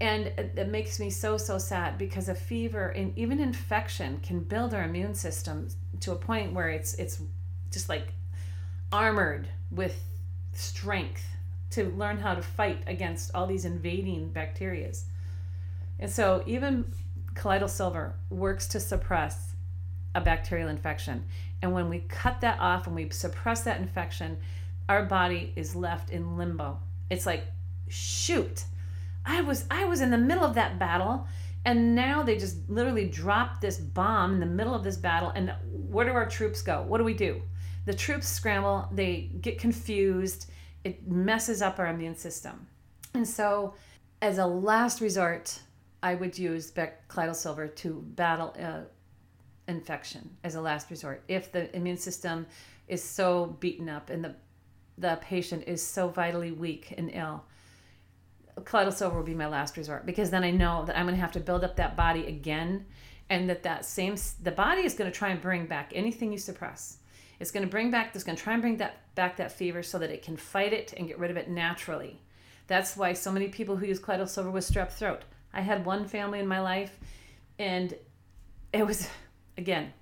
and 0.00 0.26
it 0.36 0.68
makes 0.68 0.98
me 0.98 1.08
so 1.08 1.36
so 1.36 1.56
sad 1.56 1.96
because 1.96 2.28
a 2.28 2.34
fever 2.34 2.88
and 2.88 3.16
even 3.16 3.40
infection 3.40 4.18
can 4.22 4.40
build 4.40 4.74
our 4.74 4.82
immune 4.82 5.14
system 5.14 5.68
to 6.00 6.12
a 6.12 6.16
point 6.16 6.52
where 6.52 6.68
it's 6.68 6.94
it's 6.94 7.22
just 7.70 7.88
like 7.88 8.08
armored 8.92 9.48
with 9.70 9.96
strength 10.56 11.24
to 11.70 11.90
learn 11.90 12.18
how 12.18 12.34
to 12.34 12.42
fight 12.42 12.82
against 12.86 13.30
all 13.34 13.46
these 13.46 13.64
invading 13.64 14.30
bacterias 14.30 15.04
and 15.98 16.10
so 16.10 16.42
even 16.46 16.84
colloidal 17.34 17.68
silver 17.68 18.14
works 18.30 18.66
to 18.68 18.78
suppress 18.78 19.54
a 20.14 20.20
bacterial 20.20 20.68
infection 20.68 21.24
and 21.62 21.72
when 21.72 21.88
we 21.88 22.00
cut 22.08 22.40
that 22.40 22.58
off 22.60 22.86
and 22.86 22.94
we 22.94 23.08
suppress 23.10 23.62
that 23.62 23.80
infection 23.80 24.36
our 24.88 25.04
body 25.04 25.52
is 25.56 25.74
left 25.74 26.10
in 26.10 26.36
limbo 26.36 26.78
it's 27.10 27.26
like 27.26 27.44
shoot 27.88 28.64
I 29.26 29.40
was 29.40 29.64
I 29.70 29.84
was 29.84 30.00
in 30.00 30.10
the 30.10 30.18
middle 30.18 30.44
of 30.44 30.54
that 30.54 30.78
battle 30.78 31.26
and 31.64 31.94
now 31.94 32.22
they 32.22 32.36
just 32.36 32.68
literally 32.68 33.08
drop 33.08 33.60
this 33.60 33.78
bomb 33.78 34.34
in 34.34 34.40
the 34.40 34.46
middle 34.46 34.74
of 34.74 34.84
this 34.84 34.96
battle 34.96 35.32
and 35.34 35.52
where 35.88 36.04
do 36.04 36.12
our 36.12 36.26
troops 36.26 36.60
go? 36.60 36.82
What 36.82 36.98
do 36.98 37.04
we 37.04 37.14
do? 37.14 37.40
The 37.86 37.94
troops 37.94 38.28
scramble, 38.28 38.88
they 38.92 39.30
get 39.40 39.58
confused, 39.58 40.50
it 40.84 41.06
messes 41.06 41.62
up 41.62 41.78
our 41.78 41.88
immune 41.88 42.16
system. 42.16 42.66
And 43.12 43.26
so 43.28 43.74
as 44.22 44.38
a 44.38 44.46
last 44.46 45.00
resort, 45.00 45.60
I 46.02 46.14
would 46.14 46.38
use 46.38 46.72
colloidal 47.08 47.34
silver 47.34 47.68
to 47.68 48.02
battle 48.14 48.54
uh, 48.60 48.80
infection 49.68 50.36
as 50.44 50.54
a 50.54 50.60
last 50.60 50.90
resort. 50.90 51.22
If 51.28 51.52
the 51.52 51.74
immune 51.76 51.96
system 51.96 52.46
is 52.88 53.02
so 53.02 53.56
beaten 53.60 53.88
up 53.88 54.10
and 54.10 54.24
the 54.24 54.34
the 54.96 55.18
patient 55.22 55.64
is 55.66 55.84
so 55.84 56.06
vitally 56.06 56.52
weak 56.52 56.94
and 56.96 57.10
ill, 57.12 57.44
colloidal 58.64 58.92
silver 58.92 59.16
will 59.16 59.24
be 59.24 59.34
my 59.34 59.48
last 59.48 59.76
resort 59.76 60.06
because 60.06 60.30
then 60.30 60.44
I 60.44 60.52
know 60.52 60.84
that 60.84 60.96
I'm 60.96 61.06
going 61.06 61.16
to 61.16 61.20
have 61.20 61.32
to 61.32 61.40
build 61.40 61.64
up 61.64 61.74
that 61.76 61.96
body 61.96 62.26
again 62.26 62.86
and 63.28 63.50
that 63.50 63.64
that 63.64 63.84
same 63.84 64.16
the 64.42 64.52
body 64.52 64.82
is 64.82 64.94
going 64.94 65.10
to 65.10 65.16
try 65.16 65.30
and 65.30 65.40
bring 65.40 65.66
back 65.66 65.92
anything 65.94 66.30
you 66.30 66.38
suppress. 66.38 66.98
It's 67.40 67.50
going 67.50 67.64
to 67.64 67.70
bring 67.70 67.90
back 67.90 68.14
it's 68.14 68.24
going 68.24 68.36
to 68.36 68.42
try 68.42 68.52
and 68.52 68.62
bring 68.62 68.76
that 68.78 69.14
back 69.14 69.36
that 69.36 69.52
fever 69.52 69.82
so 69.82 69.98
that 69.98 70.10
it 70.10 70.22
can 70.22 70.36
fight 70.36 70.72
it 70.72 70.94
and 70.96 71.08
get 71.08 71.18
rid 71.18 71.30
of 71.30 71.36
it 71.36 71.48
naturally. 71.48 72.20
That's 72.66 72.96
why 72.96 73.12
so 73.12 73.30
many 73.30 73.48
people 73.48 73.76
who 73.76 73.86
use 73.86 73.98
colloidal 73.98 74.26
silver 74.26 74.50
with 74.50 74.68
strep 74.68 74.90
throat. 74.90 75.22
I 75.52 75.60
had 75.60 75.84
one 75.84 76.06
family 76.06 76.40
in 76.40 76.46
my 76.46 76.60
life 76.60 76.98
and 77.58 77.94
it 78.72 78.86
was 78.86 79.08
again 79.56 79.92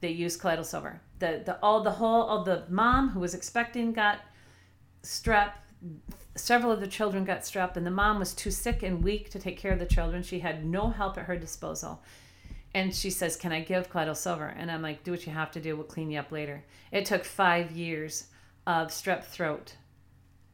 they 0.00 0.10
used 0.10 0.40
colloidal 0.40 0.64
silver. 0.64 1.00
The 1.18 1.42
the 1.44 1.58
all 1.62 1.82
the 1.82 1.92
whole 1.92 2.22
all 2.22 2.44
the 2.44 2.64
mom 2.68 3.10
who 3.10 3.20
was 3.20 3.34
expecting 3.34 3.92
got 3.92 4.20
strep 5.02 5.52
several 6.36 6.72
of 6.72 6.80
the 6.80 6.86
children 6.86 7.24
got 7.24 7.40
strep, 7.40 7.76
and 7.76 7.86
the 7.86 7.90
mom 7.90 8.18
was 8.18 8.34
too 8.34 8.50
sick 8.50 8.82
and 8.82 9.02
weak 9.02 9.30
to 9.30 9.38
take 9.38 9.58
care 9.58 9.72
of 9.72 9.78
the 9.78 9.86
children. 9.86 10.22
She 10.22 10.40
had 10.40 10.64
no 10.64 10.90
help 10.90 11.18
at 11.18 11.26
her 11.26 11.36
disposal. 11.36 12.02
And 12.74 12.94
she 12.94 13.10
says, 13.10 13.36
Can 13.36 13.52
I 13.52 13.60
give 13.60 13.88
colloidal 13.88 14.14
silver? 14.14 14.54
And 14.56 14.70
I'm 14.70 14.82
like, 14.82 15.04
Do 15.04 15.12
what 15.12 15.26
you 15.26 15.32
have 15.32 15.52
to 15.52 15.60
do. 15.60 15.76
We'll 15.76 15.84
clean 15.84 16.10
you 16.10 16.18
up 16.18 16.32
later. 16.32 16.64
It 16.92 17.04
took 17.04 17.24
five 17.24 17.70
years 17.72 18.26
of 18.66 18.88
strep 18.88 19.24
throat, 19.24 19.76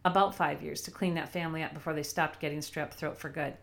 about 0.05 0.35
five 0.35 0.63
years, 0.63 0.83
to 0.83 0.91
clean 0.91 1.15
that 1.15 1.33
family 1.33 1.63
up 1.63 1.75
before 1.75 1.95
they 1.95 2.03
stopped 2.03 2.41
getting 2.41 2.59
strep 2.59 2.93
throat 2.93 3.19
for 3.19 3.29
good. 3.29 3.55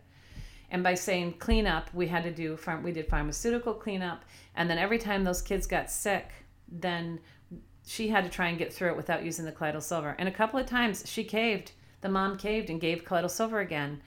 And 0.70 0.82
by 0.82 0.94
saying 0.94 1.34
clean 1.34 1.66
up, 1.66 1.92
we 1.94 2.08
had 2.08 2.24
to 2.24 2.30
do 2.30 2.58
we 2.82 2.92
did 2.92 3.08
pharmaceutical 3.08 3.74
cleanup, 3.74 4.24
and 4.54 4.68
then 4.68 4.78
every 4.78 4.98
time 4.98 5.24
those 5.24 5.40
kids 5.40 5.66
got 5.66 5.90
sick, 5.90 6.30
then 6.68 7.20
she 7.86 8.08
had 8.08 8.24
to 8.24 8.30
try 8.30 8.48
and 8.48 8.58
get 8.58 8.72
through 8.72 8.90
it 8.90 8.96
without 8.96 9.24
using 9.24 9.46
the 9.46 9.52
colloidal 9.52 9.80
silver. 9.80 10.14
And 10.18 10.28
a 10.28 10.32
couple 10.32 10.58
of 10.60 10.66
times 10.66 11.04
she 11.06 11.24
caved 11.24 11.72
the 12.00 12.08
mom 12.08 12.36
caved 12.36 12.70
and 12.70 12.80
gave 12.80 13.04
colloidal 13.04 13.28
silver 13.28 13.60
again. 13.60 14.00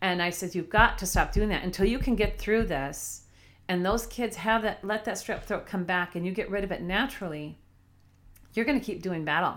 And 0.00 0.22
I 0.22 0.30
said, 0.30 0.54
You've 0.54 0.70
got 0.70 0.98
to 0.98 1.06
stop 1.06 1.32
doing 1.32 1.48
that 1.48 1.64
until 1.64 1.86
you 1.86 1.98
can 1.98 2.14
get 2.14 2.38
through 2.38 2.64
this. 2.64 3.22
And 3.68 3.84
those 3.84 4.06
kids 4.06 4.36
have 4.36 4.62
that, 4.62 4.84
let 4.84 5.04
that 5.04 5.16
strep 5.16 5.44
throat 5.44 5.66
come 5.66 5.84
back 5.84 6.14
and 6.14 6.26
you 6.26 6.32
get 6.32 6.50
rid 6.50 6.64
of 6.64 6.72
it 6.72 6.82
naturally. 6.82 7.58
You're 8.52 8.66
going 8.66 8.78
to 8.78 8.84
keep 8.84 9.02
doing 9.02 9.24
battle 9.24 9.56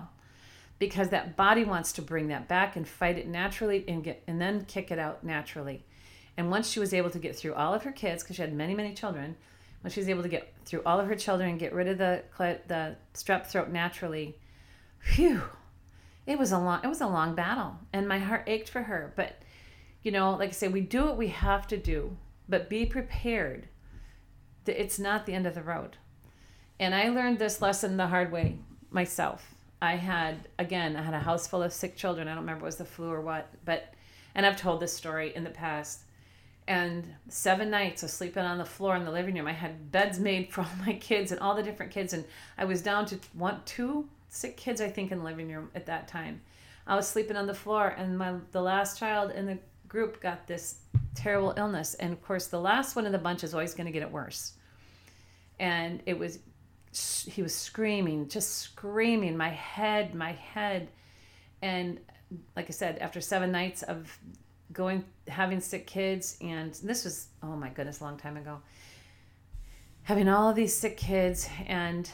because 0.79 1.09
that 1.09 1.35
body 1.35 1.63
wants 1.63 1.91
to 1.93 2.01
bring 2.01 2.27
that 2.29 2.47
back 2.47 2.75
and 2.75 2.87
fight 2.87 3.17
it 3.17 3.27
naturally 3.27 3.83
and 3.87 4.03
get 4.03 4.23
and 4.27 4.39
then 4.39 4.65
kick 4.65 4.91
it 4.91 4.99
out 4.99 5.23
naturally. 5.23 5.85
And 6.37 6.49
once 6.49 6.69
she 6.69 6.79
was 6.79 6.93
able 6.93 7.09
to 7.09 7.19
get 7.19 7.35
through 7.35 7.55
all 7.55 7.73
of 7.73 7.83
her 7.83 7.91
kids, 7.91 8.23
because 8.23 8.35
she 8.35 8.41
had 8.41 8.53
many, 8.53 8.75
many 8.75 8.93
children, 8.93 9.35
when 9.81 9.91
she 9.91 9.99
was 9.99 10.07
able 10.07 10.23
to 10.23 10.29
get 10.29 10.53
through 10.65 10.83
all 10.85 10.99
of 10.99 11.07
her 11.07 11.15
children 11.15 11.49
and 11.49 11.59
get 11.59 11.73
rid 11.73 11.87
of 11.87 11.97
the 11.97 12.23
the 12.37 12.95
strep 13.13 13.47
throat 13.47 13.69
naturally, 13.69 14.37
whew, 15.15 15.41
it 16.27 16.37
was 16.37 16.51
a 16.51 16.59
long 16.59 16.81
it 16.83 16.87
was 16.87 17.01
a 17.01 17.07
long 17.07 17.33
battle 17.33 17.79
and 17.93 18.07
my 18.07 18.19
heart 18.19 18.43
ached 18.45 18.69
for 18.69 18.83
her 18.83 19.13
but 19.15 19.41
you 20.03 20.11
know 20.11 20.31
like 20.31 20.49
i 20.49 20.51
say 20.51 20.67
we 20.67 20.81
do 20.81 21.05
what 21.05 21.17
we 21.17 21.29
have 21.29 21.65
to 21.65 21.77
do 21.77 22.15
but 22.47 22.69
be 22.69 22.85
prepared 22.85 23.67
it's 24.67 24.99
not 24.99 25.25
the 25.25 25.33
end 25.33 25.47
of 25.47 25.55
the 25.55 25.61
road. 25.61 25.97
And 26.79 26.93
i 26.93 27.09
learned 27.09 27.39
this 27.39 27.61
lesson 27.61 27.97
the 27.97 28.07
hard 28.07 28.31
way 28.31 28.57
myself. 28.91 29.53
I 29.81 29.95
had 29.95 30.47
again 30.57 30.95
i 30.95 31.01
had 31.01 31.13
a 31.13 31.19
house 31.19 31.47
full 31.47 31.63
of 31.63 31.73
sick 31.73 31.95
children. 31.95 32.27
I 32.27 32.31
don't 32.31 32.41
remember 32.41 32.65
was 32.65 32.77
the 32.77 32.85
flu 32.85 33.11
or 33.11 33.21
what 33.21 33.49
but 33.65 33.93
and 34.35 34.45
i've 34.45 34.57
told 34.57 34.79
this 34.79 34.95
story 34.95 35.35
in 35.35 35.43
the 35.43 35.49
past. 35.49 36.01
And 36.69 37.05
seven 37.29 37.69
nights 37.69 38.03
of 38.03 38.09
sleeping 38.09 38.43
on 38.43 38.57
the 38.57 38.65
floor 38.65 38.95
in 38.95 39.05
the 39.05 39.11
living 39.11 39.35
room 39.35 39.47
i 39.47 39.53
had 39.53 39.91
beds 39.91 40.19
made 40.19 40.51
for 40.51 40.61
all 40.61 40.85
my 40.85 40.93
kids 40.93 41.31
and 41.31 41.39
all 41.41 41.55
the 41.55 41.63
different 41.63 41.91
kids 41.91 42.13
and 42.13 42.25
i 42.57 42.65
was 42.65 42.81
down 42.81 43.05
to 43.07 43.19
one 43.33 43.61
two 43.65 44.07
sick 44.29 44.57
kids 44.57 44.81
i 44.81 44.89
think 44.89 45.11
in 45.11 45.19
the 45.19 45.25
living 45.25 45.51
room 45.51 45.69
at 45.75 45.85
that 45.85 46.07
time. 46.07 46.41
I 46.85 46.95
was 46.95 47.07
sleeping 47.07 47.35
on 47.35 47.47
the 47.47 47.53
floor 47.53 47.89
and 47.97 48.17
my 48.17 48.35
the 48.51 48.61
last 48.61 48.97
child 48.97 49.31
in 49.31 49.45
the 49.45 49.57
group 49.87 50.21
got 50.21 50.47
this 50.47 50.79
terrible 51.15 51.53
illness. 51.57 51.95
And 51.95 52.13
of 52.13 52.21
course 52.23 52.47
the 52.47 52.59
last 52.59 52.95
one 52.95 53.05
in 53.05 53.11
the 53.11 53.17
bunch 53.17 53.43
is 53.43 53.53
always 53.53 53.73
going 53.73 53.87
to 53.87 53.91
get 53.91 54.03
it 54.03 54.11
worse 54.11 54.53
and 55.59 56.01
it 56.05 56.17
was 56.17 56.39
he 57.25 57.41
was 57.41 57.53
screaming 57.53 58.27
just 58.27 58.57
screaming 58.57 59.37
my 59.37 59.49
head 59.49 60.15
my 60.15 60.31
head. 60.31 60.89
And 61.61 61.99
like 62.55 62.67
i 62.67 62.71
said 62.71 62.97
after 62.99 63.21
seven 63.21 63.51
nights 63.51 63.83
of 63.83 64.17
going 64.73 65.03
having 65.27 65.61
sick 65.61 65.87
kids 65.87 66.37
and 66.41 66.73
this 66.83 67.05
was 67.05 67.27
oh 67.41 67.55
my 67.55 67.69
goodness 67.69 68.01
a 68.01 68.03
long 68.03 68.17
time 68.17 68.35
ago 68.35 68.59
having 70.03 70.27
all 70.27 70.49
of 70.49 70.55
these 70.55 70.75
sick 70.75 70.97
kids 70.97 71.47
and 71.67 72.11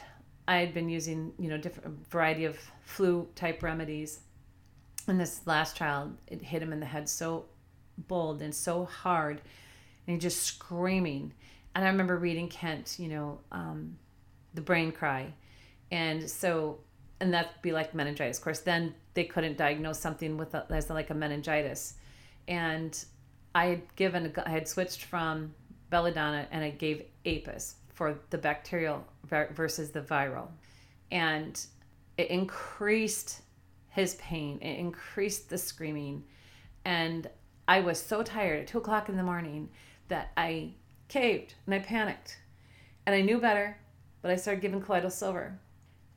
i 0.48 0.58
had 0.58 0.72
been 0.74 0.88
using 0.88 1.34
you 1.40 1.50
know 1.50 1.58
different 1.58 2.08
variety 2.10 2.46
of 2.46 2.58
flu 2.84 3.28
type 3.36 3.64
remedies. 3.64 4.20
And 5.08 5.20
this 5.20 5.42
last 5.46 5.76
child 5.76 6.16
it 6.28 6.42
hit 6.42 6.62
him 6.62 6.72
in 6.72 6.80
the 6.80 6.86
head 6.86 7.10
so 7.10 7.46
bold 7.98 8.42
and 8.42 8.54
so 8.54 8.86
hard 8.86 9.42
and 10.08 10.14
he 10.16 10.20
just 10.20 10.44
screaming 10.44 11.34
and 11.75 11.86
i 11.86 11.88
remember 11.88 12.18
reading 12.18 12.48
kent 12.48 12.98
you 13.00 13.08
know 13.08 13.39
um, 13.51 13.98
the 14.53 14.62
brain 14.62 14.92
cry. 14.92 15.34
And 15.92 16.30
so 16.30 16.80
and 17.20 17.34
that'd 17.34 17.62
be 17.62 17.72
like 17.72 17.94
meningitis. 17.94 18.38
Of 18.38 18.44
course 18.44 18.60
then 18.60 18.96
they 19.13 19.24
couldn't 19.24 19.58
diagnose 19.58 20.00
something 20.00 20.38
with 20.38 20.53
a, 20.53 20.65
as 20.70 20.89
like 20.89 21.10
a 21.10 21.13
meningitis. 21.13 21.96
And 22.48 23.03
I 23.56 23.65
had 23.68 23.96
given 23.96 24.34
I 24.46 24.50
had 24.50 24.68
switched 24.68 25.06
from 25.06 25.53
belladonna 25.89 26.48
and 26.51 26.63
I 26.63 26.72
gave 26.72 27.03
apis 27.25 27.75
for 27.94 28.18
the 28.32 28.38
bacterial 28.38 29.06
versus 29.51 29.92
the 29.92 30.01
viral, 30.01 30.48
and 31.12 31.63
it 32.18 32.30
increased 32.32 33.42
his 33.89 34.15
pain. 34.15 34.58
It 34.62 34.80
increased 34.80 35.50
the 35.50 35.60
screaming, 35.60 36.24
and 36.86 37.30
I 37.68 37.82
was 37.82 38.01
so 38.01 38.24
tired 38.24 38.62
at 38.62 38.68
two 38.68 38.80
o'clock 38.80 39.10
in 39.10 39.15
the 39.15 39.24
morning 39.24 39.70
that 40.08 40.32
I 40.36 40.74
caved 41.13 41.55
and 41.65 41.75
I 41.75 41.79
panicked, 41.79 42.39
and 43.05 43.15
I 43.15 43.22
knew 43.22 43.39
better, 43.39 43.77
but 44.22 44.32
I 44.32 44.36
started 44.36 44.62
giving 44.62 44.82
colloidal 44.82 45.10
silver. 45.10 45.60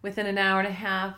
Within 0.02 0.26
an 0.26 0.38
hour 0.38 0.60
and 0.60 0.68
a 0.68 0.72
half, 0.72 1.16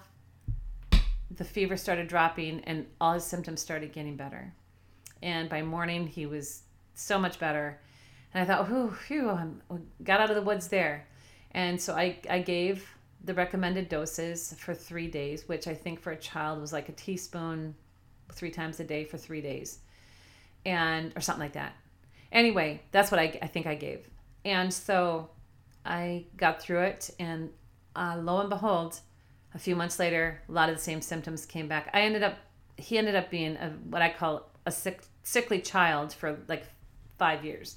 the 1.30 1.44
fever 1.44 1.76
started 1.76 2.08
dropping 2.08 2.60
and 2.64 2.86
all 3.00 3.14
his 3.14 3.24
symptoms 3.24 3.60
started 3.60 3.92
getting 3.92 4.16
better 4.16 4.52
and 5.22 5.48
by 5.48 5.62
morning 5.62 6.06
he 6.06 6.26
was 6.26 6.62
so 6.94 7.18
much 7.18 7.38
better. 7.38 7.78
And 8.32 8.42
I 8.42 8.46
thought, 8.46 8.68
whew, 8.68 8.90
phew, 8.90 9.30
I 9.30 9.46
got 10.02 10.20
out 10.20 10.30
of 10.30 10.36
the 10.36 10.42
woods 10.42 10.68
there. 10.68 11.06
And 11.52 11.80
so 11.80 11.94
I, 11.94 12.18
I 12.28 12.40
gave 12.40 12.86
the 13.24 13.34
recommended 13.34 13.88
doses 13.88 14.54
for 14.58 14.74
three 14.74 15.08
days, 15.08 15.48
which 15.48 15.66
I 15.66 15.74
think 15.74 16.00
for 16.00 16.12
a 16.12 16.16
child 16.16 16.60
was 16.60 16.72
like 16.72 16.88
a 16.88 16.92
teaspoon 16.92 17.74
three 18.32 18.50
times 18.50 18.78
a 18.80 18.84
day 18.84 19.04
for 19.04 19.16
three 19.16 19.40
days, 19.40 19.78
and 20.66 21.12
or 21.16 21.20
something 21.20 21.42
like 21.42 21.54
that. 21.54 21.74
Anyway, 22.32 22.82
that's 22.90 23.10
what 23.10 23.20
I, 23.20 23.38
I 23.42 23.46
think 23.46 23.66
I 23.66 23.74
gave. 23.74 24.08
And 24.44 24.72
so 24.72 25.30
I 25.84 26.26
got 26.36 26.60
through 26.60 26.82
it, 26.82 27.10
and 27.18 27.50
uh, 27.96 28.16
lo 28.18 28.40
and 28.40 28.48
behold, 28.50 29.00
a 29.54 29.58
few 29.58 29.74
months 29.74 29.98
later, 29.98 30.42
a 30.48 30.52
lot 30.52 30.68
of 30.68 30.76
the 30.76 30.82
same 30.82 31.00
symptoms 31.00 31.46
came 31.46 31.68
back. 31.68 31.90
I 31.94 32.02
ended 32.02 32.22
up, 32.22 32.36
he 32.76 32.98
ended 32.98 33.14
up 33.14 33.30
being 33.30 33.56
a, 33.56 33.70
what 33.88 34.02
I 34.02 34.10
call 34.10 34.50
a 34.66 34.70
sick, 34.70 35.02
sickly 35.22 35.60
child 35.60 36.12
for 36.12 36.38
like 36.48 36.64
five 37.18 37.44
years 37.44 37.76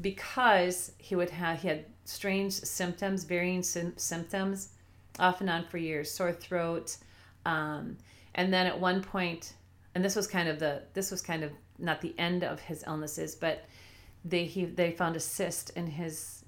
because 0.00 0.92
he 0.98 1.16
would 1.16 1.30
have 1.30 1.60
he 1.60 1.68
had 1.68 1.84
strange 2.04 2.52
symptoms 2.52 3.24
varying 3.24 3.62
sim- 3.62 3.96
symptoms 3.96 4.70
off 5.18 5.40
and 5.40 5.50
on 5.50 5.64
for 5.64 5.78
years 5.78 6.10
sore 6.10 6.32
throat 6.32 6.96
um, 7.44 7.96
and 8.34 8.52
then 8.52 8.66
at 8.66 8.78
one 8.78 9.02
point 9.02 9.54
and 9.94 10.04
this 10.04 10.14
was 10.14 10.26
kind 10.26 10.48
of 10.48 10.58
the 10.58 10.82
this 10.94 11.10
was 11.10 11.20
kind 11.20 11.42
of 11.42 11.50
not 11.78 12.00
the 12.00 12.14
end 12.18 12.44
of 12.44 12.60
his 12.60 12.84
illnesses 12.86 13.34
but 13.34 13.64
they 14.24 14.44
he 14.44 14.64
they 14.64 14.90
found 14.90 15.16
a 15.16 15.20
cyst 15.20 15.70
in 15.70 15.86
his 15.86 16.44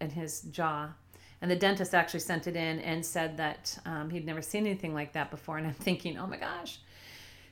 in 0.00 0.10
his 0.10 0.42
jaw 0.42 0.88
and 1.42 1.50
the 1.50 1.56
dentist 1.56 1.94
actually 1.94 2.20
sent 2.20 2.46
it 2.46 2.56
in 2.56 2.80
and 2.80 3.04
said 3.04 3.36
that 3.36 3.78
um, 3.86 4.10
he'd 4.10 4.26
never 4.26 4.42
seen 4.42 4.66
anything 4.66 4.92
like 4.92 5.12
that 5.12 5.30
before 5.30 5.58
and 5.58 5.66
i'm 5.66 5.74
thinking 5.74 6.18
oh 6.18 6.26
my 6.26 6.36
gosh 6.36 6.78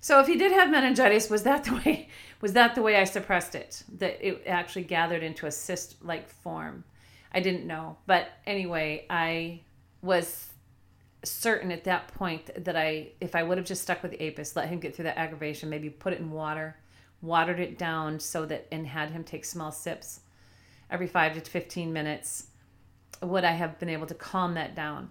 so 0.00 0.20
if 0.20 0.26
he 0.26 0.36
did 0.36 0.52
have 0.52 0.70
meningitis, 0.70 1.28
was 1.28 1.42
that 1.42 1.64
the 1.64 1.74
way? 1.74 2.08
Was 2.40 2.52
that 2.52 2.74
the 2.74 2.82
way 2.82 2.96
I 2.96 3.04
suppressed 3.04 3.54
it? 3.54 3.82
That 3.98 4.24
it 4.26 4.42
actually 4.46 4.84
gathered 4.84 5.22
into 5.22 5.46
a 5.46 5.50
cyst-like 5.50 6.28
form. 6.28 6.84
I 7.32 7.40
didn't 7.40 7.66
know, 7.66 7.98
but 8.06 8.28
anyway, 8.46 9.06
I 9.10 9.62
was 10.00 10.52
certain 11.24 11.72
at 11.72 11.84
that 11.84 12.08
point 12.14 12.64
that 12.64 12.76
I, 12.76 13.08
if 13.20 13.34
I 13.34 13.42
would 13.42 13.58
have 13.58 13.66
just 13.66 13.82
stuck 13.82 14.02
with 14.02 14.14
apis, 14.14 14.56
let 14.56 14.68
him 14.68 14.78
get 14.78 14.94
through 14.94 15.04
that 15.04 15.18
aggravation, 15.18 15.68
maybe 15.68 15.90
put 15.90 16.12
it 16.12 16.20
in 16.20 16.30
water, 16.30 16.76
watered 17.22 17.60
it 17.60 17.78
down 17.78 18.20
so 18.20 18.46
that, 18.46 18.66
and 18.70 18.86
had 18.86 19.10
him 19.10 19.24
take 19.24 19.44
small 19.44 19.72
sips 19.72 20.20
every 20.90 21.06
five 21.06 21.34
to 21.34 21.40
15 21.40 21.92
minutes, 21.92 22.46
would 23.22 23.44
I 23.44 23.52
have 23.52 23.78
been 23.78 23.88
able 23.88 24.06
to 24.06 24.14
calm 24.14 24.54
that 24.54 24.74
down? 24.74 25.10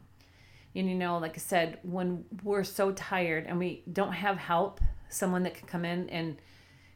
and 0.78 0.90
you 0.90 0.96
know 0.96 1.18
like 1.18 1.34
i 1.36 1.40
said 1.40 1.80
when 1.84 2.24
we're 2.44 2.64
so 2.64 2.92
tired 2.92 3.46
and 3.48 3.58
we 3.58 3.84
don't 3.92 4.14
have 4.14 4.38
help 4.38 4.80
someone 5.10 5.44
that 5.44 5.56
can 5.56 5.68
come 5.68 5.84
in 5.84 6.10
and 6.10 6.38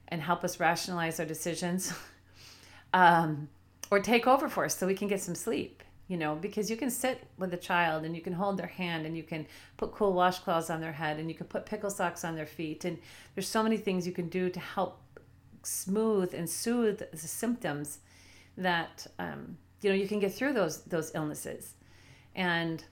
and 0.07 0.21
help 0.21 0.43
us 0.43 0.59
rationalize 0.59 1.19
our 1.19 1.25
decisions 1.25 1.93
um, 2.93 3.47
or 3.89 3.99
take 3.99 4.27
over 4.27 4.49
for 4.49 4.65
us 4.65 4.77
so 4.77 4.85
we 4.85 4.93
can 4.93 5.07
get 5.07 5.21
some 5.21 5.35
sleep 5.35 5.83
you 6.07 6.17
know 6.17 6.35
because 6.35 6.69
you 6.69 6.77
can 6.77 6.89
sit 6.89 7.25
with 7.37 7.53
a 7.53 7.57
child 7.57 8.03
and 8.03 8.15
you 8.15 8.21
can 8.21 8.33
hold 8.33 8.57
their 8.57 8.67
hand 8.67 9.05
and 9.05 9.15
you 9.15 9.23
can 9.23 9.47
put 9.77 9.91
cool 9.93 10.13
washcloths 10.13 10.69
on 10.69 10.81
their 10.81 10.91
head 10.91 11.17
and 11.17 11.29
you 11.29 11.35
can 11.35 11.47
put 11.47 11.65
pickle 11.65 11.89
socks 11.89 12.23
on 12.25 12.35
their 12.35 12.45
feet 12.45 12.85
and 12.85 12.97
there's 13.33 13.47
so 13.47 13.63
many 13.63 13.77
things 13.77 14.05
you 14.05 14.13
can 14.13 14.27
do 14.27 14.49
to 14.49 14.59
help 14.59 15.00
smooth 15.63 16.33
and 16.33 16.49
soothe 16.49 17.01
the 17.11 17.17
symptoms 17.17 17.99
that 18.57 19.07
um, 19.19 19.57
you 19.81 19.89
know 19.89 19.95
you 19.95 20.07
can 20.07 20.19
get 20.19 20.33
through 20.33 20.53
those 20.53 20.83
those 20.83 21.11
illnesses 21.15 21.75
and 22.35 22.83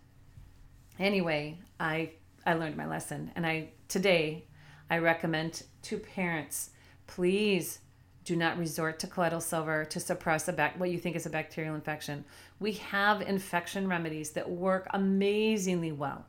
anyway, 1.00 1.58
I 1.80 2.12
I 2.46 2.54
learned 2.54 2.78
my 2.78 2.88
lesson, 2.88 3.32
and 3.36 3.46
I 3.46 3.70
today 3.88 4.46
I 4.90 4.98
recommend 4.98 5.64
to 5.84 5.98
parents, 5.98 6.72
please 7.08 7.80
do 8.26 8.36
not 8.36 8.58
resort 8.58 9.00
to 9.00 9.08
colloidal 9.08 9.42
silver 9.42 9.86
to 9.86 10.00
suppress 10.00 10.48
a 10.48 10.54
bac- 10.54 10.80
what 10.80 10.92
you 10.92 11.00
think 11.00 11.16
is 11.16 11.26
a 11.26 11.30
bacterial 11.30 11.74
infection. 11.74 12.26
We 12.60 12.74
have 12.74 13.22
infection 13.22 13.88
remedies 13.88 14.32
that 14.32 14.50
work 14.50 14.88
amazingly 14.94 15.92
well. 15.92 16.26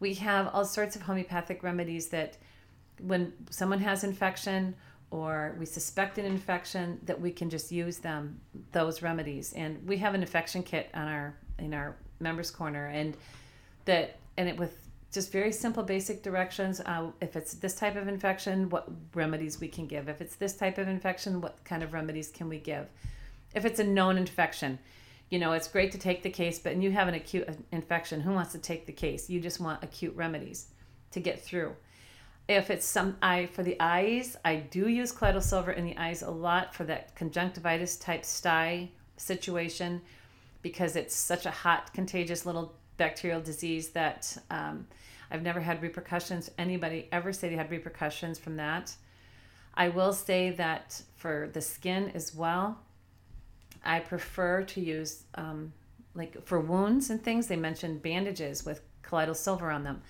We 0.00 0.14
have 0.14 0.48
all 0.52 0.64
sorts 0.64 0.96
of 0.96 1.02
homeopathic 1.02 1.62
remedies 1.62 2.08
that 2.08 2.36
when 3.00 3.32
someone 3.50 3.80
has 3.80 4.02
infection 4.02 4.74
or 5.10 5.54
we 5.58 5.66
suspect 5.66 6.18
an 6.18 6.24
infection 6.24 7.00
that 7.04 7.20
we 7.20 7.30
can 7.30 7.48
just 7.48 7.70
use 7.70 7.98
them 7.98 8.40
those 8.72 9.02
remedies. 9.02 9.52
And 9.52 9.86
we 9.86 9.96
have 9.98 10.14
an 10.14 10.20
infection 10.20 10.62
kit 10.62 10.90
on 10.94 11.06
our 11.06 11.34
in 11.58 11.72
our 11.72 11.96
members 12.20 12.50
corner 12.50 12.86
and 12.86 13.16
that 13.84 14.16
and 14.36 14.48
it 14.48 14.56
with 14.58 14.76
just 15.12 15.32
very 15.32 15.52
simple 15.52 15.82
basic 15.82 16.22
directions 16.22 16.80
uh, 16.80 17.06
if 17.20 17.36
it's 17.36 17.54
this 17.54 17.74
type 17.74 17.96
of 17.96 18.08
infection 18.08 18.68
what 18.68 18.88
remedies 19.14 19.60
we 19.60 19.68
can 19.68 19.86
give. 19.86 20.08
If 20.08 20.20
it's 20.20 20.36
this 20.36 20.56
type 20.56 20.78
of 20.78 20.88
infection 20.88 21.40
what 21.40 21.62
kind 21.64 21.82
of 21.82 21.92
remedies 21.92 22.30
can 22.30 22.48
we 22.48 22.58
give? 22.58 22.86
If 23.54 23.64
it's 23.64 23.78
a 23.78 23.84
known 23.84 24.18
infection 24.18 24.78
you 25.30 25.38
know 25.38 25.52
it's 25.52 25.68
great 25.68 25.90
to 25.92 25.98
take 25.98 26.22
the 26.22 26.30
case 26.30 26.58
but 26.58 26.76
you 26.76 26.90
have 26.92 27.08
an 27.08 27.14
acute 27.14 27.48
infection 27.72 28.20
who 28.20 28.32
wants 28.32 28.52
to 28.52 28.58
take 28.58 28.86
the 28.86 28.92
case? 28.92 29.30
You 29.30 29.40
just 29.40 29.60
want 29.60 29.84
acute 29.84 30.16
remedies 30.16 30.68
to 31.12 31.20
get 31.20 31.40
through 31.40 31.74
if 32.48 32.70
it's 32.70 32.86
some 32.86 33.16
eye 33.22 33.46
for 33.46 33.62
the 33.62 33.76
eyes 33.80 34.36
i 34.44 34.56
do 34.56 34.88
use 34.88 35.12
colloidal 35.12 35.40
silver 35.40 35.72
in 35.72 35.84
the 35.84 35.96
eyes 35.96 36.22
a 36.22 36.30
lot 36.30 36.74
for 36.74 36.84
that 36.84 37.14
conjunctivitis 37.16 37.96
type 37.96 38.24
sty 38.24 38.88
situation 39.16 40.00
because 40.62 40.96
it's 40.96 41.14
such 41.14 41.46
a 41.46 41.50
hot 41.50 41.92
contagious 41.92 42.44
little 42.44 42.74
bacterial 42.96 43.40
disease 43.40 43.90
that 43.90 44.36
um, 44.50 44.86
I've 45.30 45.42
never 45.42 45.60
had 45.60 45.82
repercussions. 45.82 46.50
Anybody 46.58 47.08
ever 47.12 47.32
say 47.32 47.48
they 47.48 47.56
had 47.56 47.70
repercussions 47.70 48.38
from 48.38 48.56
that? 48.56 48.94
I 49.74 49.88
will 49.90 50.12
say 50.12 50.50
that 50.50 51.02
for 51.16 51.50
the 51.52 51.60
skin 51.60 52.10
as 52.14 52.34
well, 52.34 52.78
I 53.84 54.00
prefer 54.00 54.62
to 54.62 54.80
use 54.80 55.24
um, 55.34 55.72
like 56.14 56.44
for 56.44 56.58
wounds 56.60 57.10
and 57.10 57.22
things. 57.22 57.46
They 57.46 57.56
mentioned 57.56 58.02
bandages 58.02 58.64
with 58.64 58.80
colloidal 59.02 59.34
silver 59.34 59.70
on 59.70 59.84
them. 59.84 60.02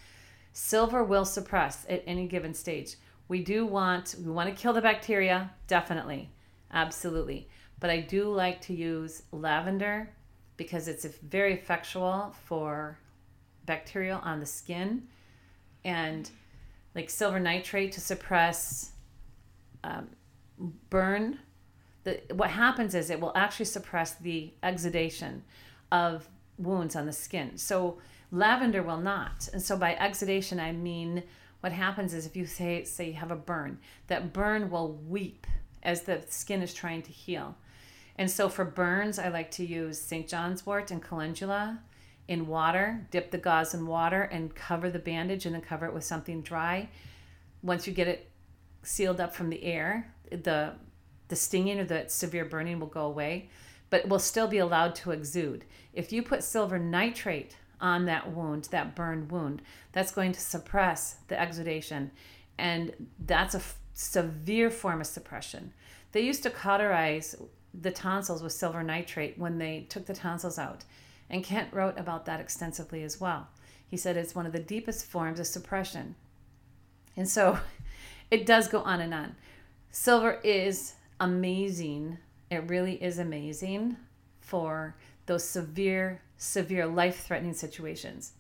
Silver 0.59 1.05
will 1.05 1.27
suppress 1.27 1.85
at 1.87 2.03
any 2.07 2.27
given 2.27 2.55
stage. 2.55 2.97
We 3.29 3.45
do 3.45 3.67
want 3.67 4.15
we 4.25 4.31
want 4.31 4.49
to 4.49 4.55
kill 4.55 4.73
the 4.73 4.81
bacteria, 4.81 5.51
definitely. 5.67 6.31
Absolutely. 6.73 7.51
But 7.79 7.91
I 7.91 8.01
do 8.01 8.31
like 8.31 8.63
to 8.63 8.73
use 8.73 9.25
lavender 9.33 10.09
because 10.57 10.89
it's 10.89 11.05
very 11.05 11.53
effectual 11.53 12.35
for 12.47 12.99
bacterial 13.67 14.19
on 14.25 14.41
the 14.41 14.47
skin 14.47 15.03
and 15.85 16.31
like 16.95 17.11
silver 17.11 17.39
nitrate 17.39 17.93
to 17.93 18.01
suppress 18.01 18.93
um, 19.85 20.09
burn. 20.89 21.39
The, 22.05 22.23
what 22.33 22.49
happens 22.49 22.95
is 22.95 23.11
it 23.11 23.21
will 23.21 23.33
actually 23.37 23.67
suppress 23.67 24.15
the 24.15 24.55
exudation 24.63 25.43
of 25.93 26.27
wounds 26.57 26.97
on 26.97 27.05
the 27.05 27.13
skin. 27.13 27.59
So 27.59 27.99
lavender 28.31 28.83
will 28.83 29.01
not. 29.01 29.49
And 29.53 29.63
so 29.63 29.77
by 29.77 29.95
exudation, 29.95 30.61
I 30.61 30.73
mean 30.73 31.23
what 31.61 31.73
happens 31.73 32.15
is 32.15 32.27
if 32.27 32.37
you 32.37 32.47
say 32.47 32.85
say 32.85 33.09
you 33.09 33.15
have 33.15 33.31
a 33.31 33.37
burn, 33.37 33.79
that 34.09 34.33
burn 34.33 34.71
will 34.71 34.93
weep 34.93 35.47
as 35.83 36.03
the 36.03 36.23
skin 36.29 36.63
is 36.63 36.75
trying 36.75 37.03
to 37.03 37.13
heal. 37.13 37.57
And 38.17 38.31
so 38.31 38.49
for 38.49 38.65
burns, 38.65 39.19
I 39.19 39.29
like 39.29 39.51
to 39.53 39.65
use 39.65 40.01
St. 40.01 40.27
John's 40.27 40.65
wort 40.65 40.91
and 40.91 41.03
calendula 41.03 41.81
in 42.29 42.47
water, 42.47 43.07
dip 43.11 43.31
the 43.31 43.39
gauze 43.39 43.75
in 43.75 43.87
water 43.87 44.23
and 44.23 44.55
cover 44.55 44.91
the 44.91 44.99
bandage 44.99 45.47
and 45.47 45.55
then 45.55 45.63
cover 45.63 45.87
it 45.87 45.95
with 45.95 46.05
something 46.05 46.43
dry. 46.43 46.89
Once 47.63 47.87
you 47.87 47.93
get 47.93 48.09
it 48.09 48.31
sealed 48.83 49.21
up 49.21 49.35
from 49.35 49.51
the 49.51 49.63
air, 49.65 50.13
the 50.31 50.73
the 51.29 51.37
stinging 51.37 51.81
or 51.81 51.85
the 51.85 52.05
severe 52.09 52.45
burning 52.45 52.79
will 52.79 52.87
go 52.87 53.05
away, 53.07 53.49
but 53.91 54.09
will 54.09 54.19
still 54.19 54.47
be 54.47 54.59
allowed 54.59 54.95
to 54.95 55.11
exude. 55.11 55.65
If 55.93 56.13
you 56.13 56.23
put 56.23 56.45
silver 56.45 56.79
nitrate 56.79 57.57
on 57.81 58.07
that 58.07 58.33
wound, 58.33 58.65
that 58.71 58.95
burned 58.95 59.31
wound, 59.31 59.63
that's 59.93 60.13
going 60.13 60.33
to 60.33 60.41
suppress 60.41 61.17
the 61.29 61.41
exudation. 61.41 62.11
And 62.59 63.09
that's 63.19 63.55
a 63.55 63.59
f- 63.59 63.79
severe 63.95 64.71
form 64.71 65.01
of 65.01 65.07
suppression. 65.07 65.73
They 66.13 66.21
used 66.23 66.43
to 66.45 66.51
cauterize 66.51 67.37
the 67.79 67.91
tonsils 67.91 68.43
with 68.43 68.53
silver 68.53 68.83
nitrate 68.83 69.39
when 69.39 69.59
they 69.59 69.87
took 69.89 70.07
the 70.07 70.15
tonsils 70.15 70.59
out. 70.59 70.85
And 71.29 71.45
Kent 71.45 71.73
wrote 71.73 71.99
about 71.99 72.25
that 72.27 72.41
extensively 72.41 73.03
as 73.03 73.21
well. 73.21 73.49
He 73.87 73.97
said 73.97 74.17
it's 74.17 74.35
one 74.35 74.47
of 74.47 74.53
the 74.53 74.59
deepest 74.59 75.07
forms 75.07 75.39
of 75.39 75.47
suppression. 75.47 76.15
And 77.17 77.29
so 77.29 77.59
it 78.31 78.47
does 78.47 78.69
go 78.69 78.81
on 78.81 79.01
and 79.01 79.13
on. 79.13 79.37
Silver 79.91 80.41
is 80.43 80.95
amazing. 81.21 82.19
It 82.51 82.69
really 82.69 83.03
is 83.03 83.19
amazing 83.19 83.97
for 84.41 84.95
those 85.27 85.45
severe, 85.45 86.23
severe 86.37 86.87
life 86.87 87.25
threatening 87.25 87.55
situations. 87.55 88.33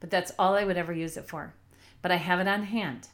But 0.00 0.10
that's 0.10 0.32
all 0.38 0.54
I 0.54 0.64
would 0.64 0.76
ever 0.76 0.92
use 0.92 1.16
it 1.16 1.28
for. 1.28 1.54
But 2.02 2.10
I 2.10 2.16
have 2.16 2.40
it 2.40 2.48
on 2.48 2.64
hand. 2.64 3.08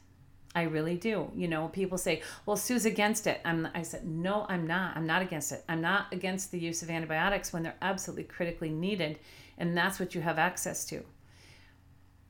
I 0.53 0.63
really 0.63 0.97
do. 0.97 1.31
You 1.33 1.47
know, 1.47 1.69
people 1.69 1.97
say, 1.97 2.21
"Well, 2.45 2.57
Sue's 2.57 2.85
against 2.85 3.25
it." 3.25 3.39
I'm, 3.45 3.69
I 3.73 3.83
said, 3.83 4.05
"No, 4.05 4.45
I'm 4.49 4.67
not. 4.67 4.97
I'm 4.97 5.07
not 5.07 5.21
against 5.21 5.51
it. 5.51 5.63
I'm 5.69 5.81
not 5.81 6.11
against 6.11 6.51
the 6.51 6.59
use 6.59 6.81
of 6.81 6.89
antibiotics 6.89 7.53
when 7.53 7.63
they're 7.63 7.75
absolutely 7.81 8.25
critically 8.25 8.69
needed, 8.69 9.19
and 9.57 9.77
that's 9.77 9.99
what 9.99 10.13
you 10.13 10.21
have 10.21 10.37
access 10.37 10.83
to. 10.85 11.05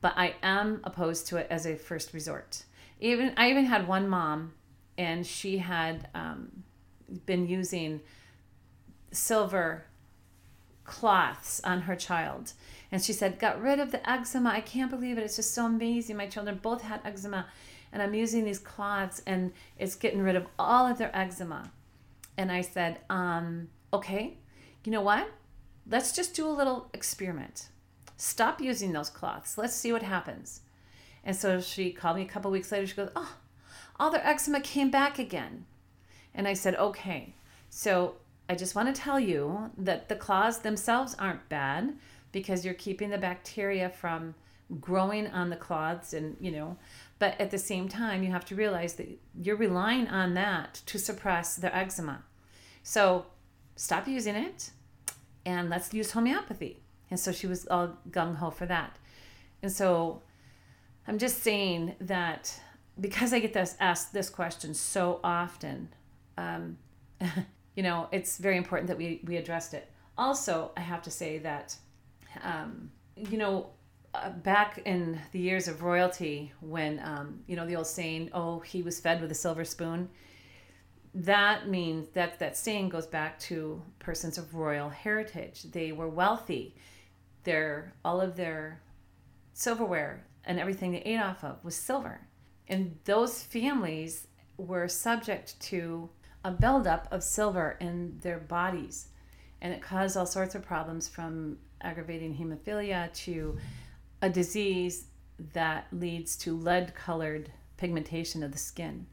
But 0.00 0.14
I 0.16 0.36
am 0.42 0.80
opposed 0.84 1.26
to 1.28 1.36
it 1.38 1.48
as 1.50 1.66
a 1.66 1.74
first 1.74 2.14
resort. 2.14 2.64
Even 3.00 3.34
I 3.36 3.50
even 3.50 3.64
had 3.64 3.88
one 3.88 4.08
mom, 4.08 4.54
and 4.96 5.26
she 5.26 5.58
had 5.58 6.08
um, 6.14 6.62
been 7.26 7.48
using 7.48 8.00
silver 9.10 9.84
cloths 10.84 11.60
on 11.64 11.82
her 11.82 11.96
child, 11.96 12.52
and 12.90 13.02
she 13.02 13.12
said, 13.12 13.38
"Got 13.38 13.60
rid 13.60 13.78
of 13.78 13.92
the 13.92 14.08
eczema. 14.08 14.50
I 14.50 14.60
can't 14.60 14.90
believe 14.90 15.18
it. 15.18 15.24
It's 15.24 15.36
just 15.36 15.54
so 15.54 15.66
amazing. 15.66 16.16
My 16.16 16.26
children 16.26 16.58
both 16.62 16.82
had 16.82 17.00
eczema." 17.04 17.46
and 17.92 18.02
I'm 18.02 18.14
using 18.14 18.44
these 18.44 18.58
cloths 18.58 19.22
and 19.26 19.52
it's 19.78 19.94
getting 19.94 20.22
rid 20.22 20.34
of 20.34 20.46
all 20.58 20.86
of 20.86 20.98
their 20.98 21.14
eczema. 21.16 21.70
And 22.38 22.50
I 22.50 22.62
said, 22.62 23.00
um, 23.10 23.68
okay, 23.92 24.38
you 24.84 24.90
know 24.90 25.02
what? 25.02 25.28
Let's 25.88 26.12
just 26.12 26.34
do 26.34 26.46
a 26.46 26.50
little 26.50 26.88
experiment. 26.94 27.68
Stop 28.16 28.60
using 28.60 28.92
those 28.92 29.10
cloths. 29.10 29.58
Let's 29.58 29.74
see 29.74 29.92
what 29.92 30.02
happens. 30.02 30.62
And 31.22 31.36
so 31.36 31.60
she 31.60 31.92
called 31.92 32.16
me 32.16 32.22
a 32.22 32.26
couple 32.26 32.50
weeks 32.50 32.72
later. 32.72 32.86
She 32.86 32.94
goes, 32.94 33.10
oh, 33.14 33.36
all 34.00 34.10
their 34.10 34.26
eczema 34.26 34.60
came 34.60 34.90
back 34.90 35.18
again. 35.18 35.66
And 36.34 36.48
I 36.48 36.54
said, 36.54 36.74
okay. 36.76 37.34
So 37.68 38.14
I 38.52 38.54
just 38.54 38.74
want 38.74 38.94
to 38.94 39.00
tell 39.00 39.18
you 39.18 39.70
that 39.78 40.10
the 40.10 40.14
cloths 40.14 40.58
themselves 40.58 41.16
aren't 41.18 41.48
bad 41.48 41.94
because 42.32 42.66
you're 42.66 42.74
keeping 42.74 43.08
the 43.08 43.16
bacteria 43.16 43.88
from 43.88 44.34
growing 44.78 45.26
on 45.28 45.48
the 45.48 45.56
cloths 45.56 46.12
and, 46.12 46.36
you 46.38 46.50
know, 46.50 46.76
but 47.18 47.40
at 47.40 47.50
the 47.50 47.56
same 47.56 47.88
time, 47.88 48.22
you 48.22 48.30
have 48.30 48.44
to 48.44 48.54
realize 48.54 48.92
that 48.96 49.08
you're 49.40 49.56
relying 49.56 50.06
on 50.08 50.34
that 50.34 50.82
to 50.84 50.98
suppress 50.98 51.56
the 51.56 51.74
eczema. 51.74 52.24
So 52.82 53.24
stop 53.74 54.06
using 54.06 54.36
it 54.36 54.72
and 55.46 55.70
let's 55.70 55.94
use 55.94 56.10
homeopathy. 56.10 56.82
And 57.10 57.18
so 57.18 57.32
she 57.32 57.46
was 57.46 57.66
all 57.68 57.96
gung 58.10 58.36
ho 58.36 58.50
for 58.50 58.66
that. 58.66 58.98
And 59.62 59.72
so 59.72 60.20
I'm 61.08 61.16
just 61.16 61.42
saying 61.42 61.94
that 62.02 62.60
because 63.00 63.32
I 63.32 63.38
get 63.38 63.54
this 63.54 63.76
asked 63.80 64.12
this 64.12 64.28
question 64.28 64.74
so 64.74 65.20
often, 65.24 65.88
um, 66.36 66.76
you 67.74 67.82
know, 67.82 68.08
it's 68.12 68.38
very 68.38 68.56
important 68.56 68.88
that 68.88 68.98
we, 68.98 69.20
we 69.24 69.36
addressed 69.36 69.74
it. 69.74 69.90
Also, 70.18 70.72
I 70.76 70.80
have 70.80 71.02
to 71.02 71.10
say 71.10 71.38
that, 71.38 71.76
um, 72.42 72.90
you 73.16 73.38
know, 73.38 73.70
uh, 74.14 74.28
back 74.28 74.82
in 74.84 75.18
the 75.32 75.38
years 75.38 75.68
of 75.68 75.82
royalty, 75.82 76.52
when 76.60 77.00
um, 77.02 77.42
you 77.46 77.56
know 77.56 77.66
the 77.66 77.76
old 77.76 77.86
saying, 77.86 78.28
"Oh, 78.34 78.60
he 78.60 78.82
was 78.82 79.00
fed 79.00 79.22
with 79.22 79.30
a 79.30 79.34
silver 79.34 79.64
spoon," 79.64 80.10
that 81.14 81.68
means 81.68 82.08
that 82.10 82.38
that 82.38 82.56
saying 82.56 82.90
goes 82.90 83.06
back 83.06 83.38
to 83.40 83.80
persons 84.00 84.36
of 84.36 84.54
royal 84.54 84.90
heritage. 84.90 85.62
They 85.62 85.92
were 85.92 86.08
wealthy. 86.08 86.76
Their 87.44 87.94
all 88.04 88.20
of 88.20 88.36
their 88.36 88.82
silverware 89.54 90.26
and 90.44 90.60
everything 90.60 90.92
they 90.92 90.98
ate 90.98 91.18
off 91.18 91.42
of 91.42 91.64
was 91.64 91.74
silver, 91.74 92.20
and 92.68 92.98
those 93.06 93.42
families 93.42 94.26
were 94.58 94.88
subject 94.88 95.58
to 95.60 96.10
a 96.44 96.50
buildup 96.50 97.08
of 97.10 97.22
silver 97.22 97.76
in 97.80 98.18
their 98.22 98.38
bodies, 98.38 99.08
and 99.60 99.72
it 99.72 99.80
caused 99.80 100.16
all 100.16 100.26
sorts 100.26 100.54
of 100.54 100.62
problems 100.62 101.08
from 101.08 101.58
aggravating 101.80 102.34
hemophilia 102.34 103.12
to 103.12 103.56
a 104.20 104.28
disease 104.28 105.06
that 105.52 105.86
leads 105.92 106.36
to 106.36 106.56
lead 106.56 106.94
colored 106.94 107.50
pigmentation 107.76 108.42
of 108.42 108.52
the 108.52 108.58
skin. 108.58 109.06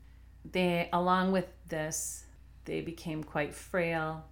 They, 0.52 0.90
along 0.94 1.32
with 1.32 1.48
this, 1.68 2.26
they 2.66 2.82
became 2.82 3.24
quite 3.24 3.54
frail 3.54 4.26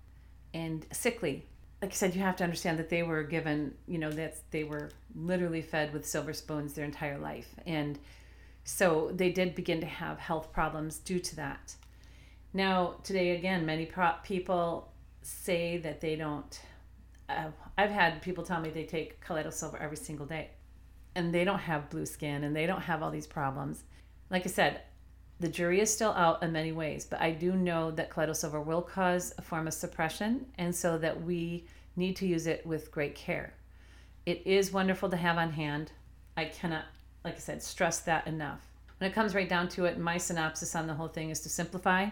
and 0.54 0.86
sickly. 0.92 1.46
Like 1.82 1.92
I 1.92 1.96
said, 1.96 2.16
you 2.16 2.22
have 2.22 2.36
to 2.38 2.44
understand 2.44 2.80
that 2.80 2.90
they 2.90 3.04
were 3.04 3.24
given, 3.24 3.76
you 3.88 3.98
know, 3.98 4.12
that 4.12 4.38
they 4.52 4.64
were 4.64 4.90
literally 5.16 5.62
fed 5.62 5.94
with 5.94 6.08
silver 6.08 6.34
spoons 6.34 6.74
their 6.74 6.86
entire 6.86 7.18
life. 7.18 7.48
And 7.66 8.00
so 8.64 9.12
they 9.14 9.32
did 9.32 9.56
begin 9.56 9.80
to 9.82 9.88
have 9.88 10.20
health 10.20 10.52
problems 10.52 10.98
due 10.98 11.20
to 11.20 11.36
that. 11.38 11.76
Now, 12.58 12.96
today, 13.04 13.36
again, 13.38 13.68
many 13.68 13.86
pro- 13.86 14.16
people 14.24 14.92
say 15.22 15.78
that 15.78 16.02
they 16.02 16.16
don't. 16.16 16.60
Uh, 17.30 17.52
I've 17.78 17.92
had 17.92 18.20
people 18.24 18.44
tell 18.44 18.60
me 18.60 18.72
they 18.72 18.84
take 18.84 19.22
Colloidal 19.22 19.52
Silver 19.52 19.78
every 19.78 19.96
single 19.96 20.26
day 20.26 20.50
and 21.14 21.32
they 21.32 21.44
don't 21.44 21.60
have 21.60 21.92
blue 21.92 22.08
skin 22.08 22.44
and 22.44 22.56
they 22.56 22.66
don't 22.66 22.82
have 22.82 23.04
all 23.04 23.12
these 23.12 23.28
problems. 23.28 23.84
Like 24.32 24.44
I 24.44 24.50
said, 24.50 24.82
the 25.40 25.48
jury 25.48 25.82
is 25.82 25.94
still 25.94 26.14
out 26.14 26.42
in 26.42 26.52
many 26.52 26.72
ways, 26.72 27.06
but 27.06 27.22
I 27.22 27.30
do 27.30 27.54
know 27.54 27.92
that 27.92 28.10
Colloidal 28.10 28.34
Silver 28.34 28.60
will 28.60 28.82
cause 28.82 29.36
a 29.38 29.44
form 29.44 29.68
of 29.68 29.76
suppression, 29.76 30.48
and 30.58 30.76
so 30.76 30.98
that 30.98 31.22
we 31.22 31.68
need 31.96 32.16
to 32.16 32.26
use 32.26 32.48
it 32.48 32.66
with 32.66 32.92
great 32.92 33.14
care. 33.14 33.54
It 34.26 34.42
is 34.48 34.74
wonderful 34.74 35.10
to 35.12 35.18
have 35.18 35.38
on 35.38 35.52
hand. 35.52 35.92
I 36.36 36.46
cannot, 36.46 36.86
like 37.24 37.36
I 37.36 37.40
said, 37.40 37.62
stress 37.62 38.00
that 38.00 38.26
enough. 38.26 38.62
When 38.98 39.12
it 39.12 39.14
comes 39.14 39.36
right 39.36 39.48
down 39.48 39.70
to 39.70 39.86
it, 39.86 40.00
my 40.00 40.18
synopsis 40.18 40.76
on 40.76 40.88
the 40.88 40.96
whole 40.96 41.08
thing 41.08 41.30
is 41.30 41.42
to 41.42 41.50
simplify. 41.50 42.10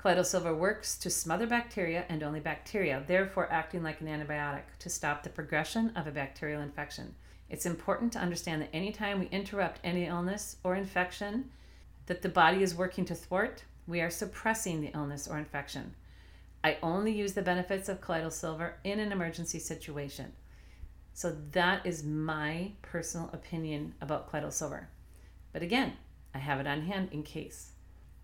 Colloidal 0.00 0.24
Silver 0.24 0.54
works 0.54 0.96
to 0.96 1.10
smother 1.10 1.46
bacteria 1.46 2.06
and 2.08 2.22
only 2.22 2.40
bacteria, 2.40 3.04
therefore 3.06 3.52
acting 3.52 3.82
like 3.82 4.00
an 4.00 4.06
antibiotic 4.06 4.62
to 4.78 4.88
stop 4.88 5.22
the 5.22 5.28
progression 5.28 5.94
of 5.94 6.06
a 6.06 6.10
bacterial 6.10 6.62
infection. 6.62 7.14
It's 7.50 7.66
important 7.66 8.10
to 8.14 8.18
understand 8.18 8.62
that 8.62 8.74
anytime 8.74 9.20
we 9.20 9.26
interrupt 9.26 9.78
any 9.84 10.06
illness 10.06 10.56
or 10.64 10.74
infection 10.74 11.50
that 12.06 12.22
the 12.22 12.30
body 12.30 12.62
is 12.62 12.74
working 12.74 13.04
to 13.04 13.14
thwart, 13.14 13.62
we 13.86 14.00
are 14.00 14.08
suppressing 14.08 14.80
the 14.80 14.90
illness 14.94 15.28
or 15.28 15.36
infection. 15.36 15.94
I 16.64 16.78
only 16.82 17.12
use 17.12 17.34
the 17.34 17.42
benefits 17.42 17.90
of 17.90 18.00
Colloidal 18.00 18.30
Silver 18.30 18.76
in 18.84 19.00
an 19.00 19.12
emergency 19.12 19.58
situation. 19.58 20.32
So 21.12 21.36
that 21.52 21.84
is 21.84 22.04
my 22.04 22.72
personal 22.80 23.28
opinion 23.34 23.92
about 24.00 24.30
Colloidal 24.30 24.50
Silver. 24.50 24.88
But 25.52 25.60
again, 25.60 25.92
I 26.34 26.38
have 26.38 26.58
it 26.58 26.66
on 26.66 26.80
hand 26.80 27.10
in 27.12 27.22
case. 27.22 27.69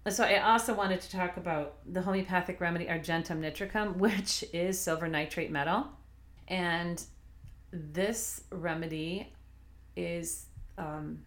So 0.08 0.22
I 0.22 0.38
also 0.38 0.72
wanted 0.72 1.00
to 1.00 1.10
talk 1.10 1.36
about 1.36 1.78
the 1.84 2.00
homeopathic 2.00 2.60
remedy 2.60 2.88
Argentum 2.88 3.42
nitricum, 3.42 3.96
which 3.96 4.44
is 4.52 4.80
silver 4.80 5.08
nitrate 5.08 5.50
metal. 5.50 5.88
And 6.46 7.02
this 7.72 8.44
remedy 8.50 9.32
is 9.96 10.46
um, 10.78 11.18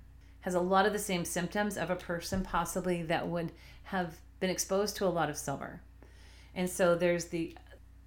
has 0.42 0.54
a 0.54 0.60
lot 0.60 0.86
of 0.86 0.94
the 0.94 1.00
same 1.00 1.26
symptoms 1.26 1.78
of 1.78 1.90
a 1.90 1.96
person 1.96 2.42
possibly 2.44 3.04
that 3.04 3.28
would 3.28 3.52
have 3.84 4.16
been 4.40 4.50
exposed 4.50 4.96
to 4.98 5.06
a 5.06 5.10
lot 5.10 5.30
of 5.30 5.38
silver. 5.38 5.82
And 6.56 6.70
so 6.70 6.96
there's 6.96 7.26
the 7.26 7.58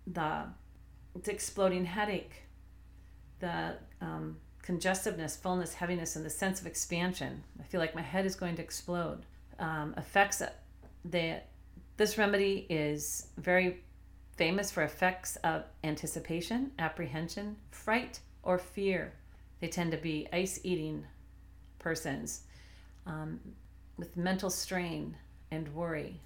the, 0.06 0.46
the 1.22 1.30
exploding 1.30 1.84
headache, 1.84 2.44
the 3.40 3.76
um, 4.00 4.38
congestiveness, 4.62 5.36
fullness, 5.36 5.74
heaviness, 5.74 6.16
and 6.16 6.24
the 6.24 6.30
sense 6.30 6.60
of 6.60 6.66
expansion. 6.66 7.44
I 7.60 7.64
feel 7.64 7.80
like 7.80 7.94
my 7.94 8.02
head 8.02 8.24
is 8.24 8.34
going 8.34 8.56
to 8.56 8.62
explode. 8.62 9.26
Um, 9.58 9.94
effects 9.96 10.42
that 11.04 11.48
this 11.96 12.18
remedy 12.18 12.66
is 12.68 13.28
very 13.36 13.82
famous 14.36 14.70
for 14.70 14.82
effects 14.82 15.36
of 15.36 15.64
anticipation, 15.84 16.72
apprehension, 16.78 17.56
fright, 17.70 18.20
or 18.42 18.58
fear. 18.58 19.12
They 19.60 19.68
tend 19.68 19.92
to 19.92 19.98
be 19.98 20.26
ice 20.32 20.60
eating 20.64 21.04
persons 21.78 22.42
um, 23.06 23.40
with 23.96 24.16
mental 24.16 24.50
strain 24.50 25.16
and 25.50 25.72
worry, 25.74 26.20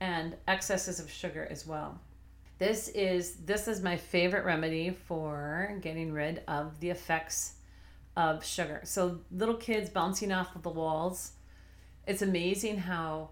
and 0.00 0.36
excesses 0.48 0.98
of 1.00 1.10
sugar 1.10 1.46
as 1.50 1.66
well. 1.66 2.00
This 2.58 2.88
is 2.88 3.36
this 3.36 3.68
is 3.68 3.82
my 3.82 3.96
favorite 3.96 4.44
remedy 4.44 4.90
for 4.90 5.78
getting 5.80 6.12
rid 6.12 6.42
of 6.48 6.80
the 6.80 6.90
effects 6.90 7.54
of 8.16 8.44
sugar. 8.44 8.80
So 8.84 9.20
little 9.30 9.56
kids 9.56 9.90
bouncing 9.90 10.32
off 10.32 10.54
of 10.56 10.62
the 10.62 10.70
walls. 10.70 11.32
It's 12.06 12.22
amazing 12.22 12.78
how 12.78 13.30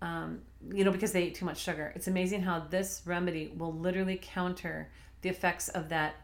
um, 0.00 0.40
you 0.72 0.84
know, 0.84 0.92
because 0.92 1.12
they 1.12 1.24
ate 1.24 1.34
too 1.34 1.44
much 1.44 1.58
sugar. 1.58 1.92
It's 1.94 2.06
amazing 2.06 2.42
how 2.42 2.60
this 2.60 3.02
remedy 3.04 3.52
will 3.56 3.72
literally 3.72 4.18
counter 4.20 4.90
the 5.22 5.28
effects 5.28 5.68
of 5.68 5.88
that 5.88 6.16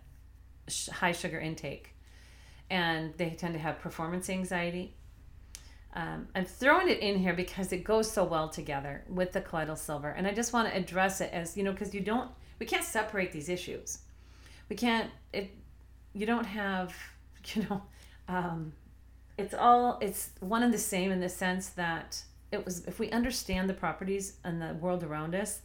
sh- 0.68 0.88
high 0.88 1.12
sugar 1.12 1.38
intake. 1.38 1.94
And 2.70 3.12
they 3.16 3.30
tend 3.30 3.54
to 3.54 3.60
have 3.60 3.80
performance 3.80 4.30
anxiety. 4.30 4.94
Um, 5.94 6.28
I'm 6.34 6.44
throwing 6.44 6.88
it 6.88 7.00
in 7.00 7.18
here 7.18 7.34
because 7.34 7.72
it 7.72 7.84
goes 7.84 8.10
so 8.10 8.24
well 8.24 8.48
together 8.48 9.04
with 9.08 9.32
the 9.32 9.40
colloidal 9.40 9.76
silver. 9.76 10.10
And 10.10 10.26
I 10.26 10.32
just 10.32 10.52
want 10.52 10.68
to 10.68 10.76
address 10.76 11.20
it 11.20 11.30
as, 11.32 11.56
you 11.56 11.62
know, 11.62 11.72
because 11.72 11.94
you 11.94 12.00
don't, 12.00 12.30
we 12.58 12.66
can't 12.66 12.84
separate 12.84 13.32
these 13.32 13.48
issues. 13.48 13.98
We 14.68 14.76
can't, 14.76 15.10
it, 15.32 15.50
you 16.12 16.26
don't 16.26 16.46
have, 16.46 16.94
you 17.54 17.66
know, 17.68 17.82
um, 18.28 18.72
it's 19.36 19.54
all, 19.54 19.98
it's 20.00 20.30
one 20.40 20.62
and 20.62 20.72
the 20.72 20.78
same 20.78 21.10
in 21.10 21.20
the 21.20 21.28
sense 21.28 21.70
that 21.70 22.22
it 22.54 22.64
was 22.64 22.84
if 22.86 22.98
we 22.98 23.10
understand 23.10 23.68
the 23.68 23.74
properties 23.74 24.38
and 24.44 24.62
the 24.62 24.74
world 24.74 25.02
around 25.02 25.34
us 25.34 25.60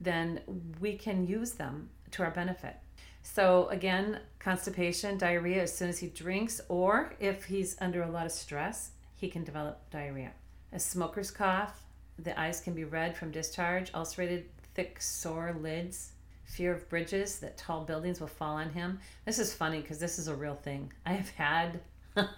then 0.00 0.40
we 0.80 0.96
can 0.96 1.26
use 1.26 1.52
them 1.52 1.88
to 2.10 2.22
our 2.22 2.30
benefit. 2.30 2.76
So 3.22 3.68
again 3.68 4.20
constipation 4.38 5.16
diarrhea 5.16 5.62
as 5.62 5.74
soon 5.74 5.88
as 5.88 5.98
he 5.98 6.08
drinks 6.08 6.60
or 6.68 7.14
if 7.20 7.44
he's 7.44 7.76
under 7.80 8.02
a 8.02 8.10
lot 8.10 8.26
of 8.26 8.32
stress 8.32 8.90
he 9.14 9.28
can 9.28 9.44
develop 9.44 9.88
diarrhea. 9.90 10.32
A 10.72 10.78
smoker's 10.78 11.30
cough 11.30 11.80
the 12.18 12.38
eyes 12.38 12.60
can 12.60 12.74
be 12.74 12.84
red 12.84 13.16
from 13.16 13.30
discharge 13.30 13.90
ulcerated 13.94 14.48
thick 14.74 15.00
sore 15.00 15.56
lids 15.60 16.12
fear 16.44 16.74
of 16.74 16.88
bridges 16.90 17.38
that 17.38 17.56
tall 17.56 17.84
buildings 17.84 18.20
will 18.20 18.26
fall 18.28 18.56
on 18.56 18.70
him. 18.70 19.00
This 19.24 19.38
is 19.38 19.54
funny 19.54 19.80
because 19.80 19.98
this 19.98 20.18
is 20.18 20.28
a 20.28 20.34
real 20.34 20.54
thing. 20.54 20.92
I 21.06 21.14
have 21.14 21.30
had 21.30 21.80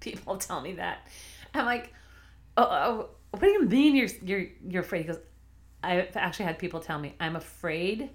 people 0.00 0.38
tell 0.38 0.60
me 0.60 0.72
that. 0.74 1.08
I'm 1.52 1.66
like 1.66 1.92
oh, 2.56 2.68
oh 2.70 3.08
what 3.34 3.42
do 3.42 3.50
you 3.50 3.64
mean 3.64 3.94
you're 3.94 4.08
you're 4.22 4.46
you're 4.68 4.82
afraid? 4.82 5.02
He 5.02 5.08
goes, 5.08 5.20
I've 5.82 6.16
actually 6.16 6.46
had 6.46 6.58
people 6.58 6.80
tell 6.80 6.98
me 6.98 7.14
I'm 7.20 7.36
afraid 7.36 8.10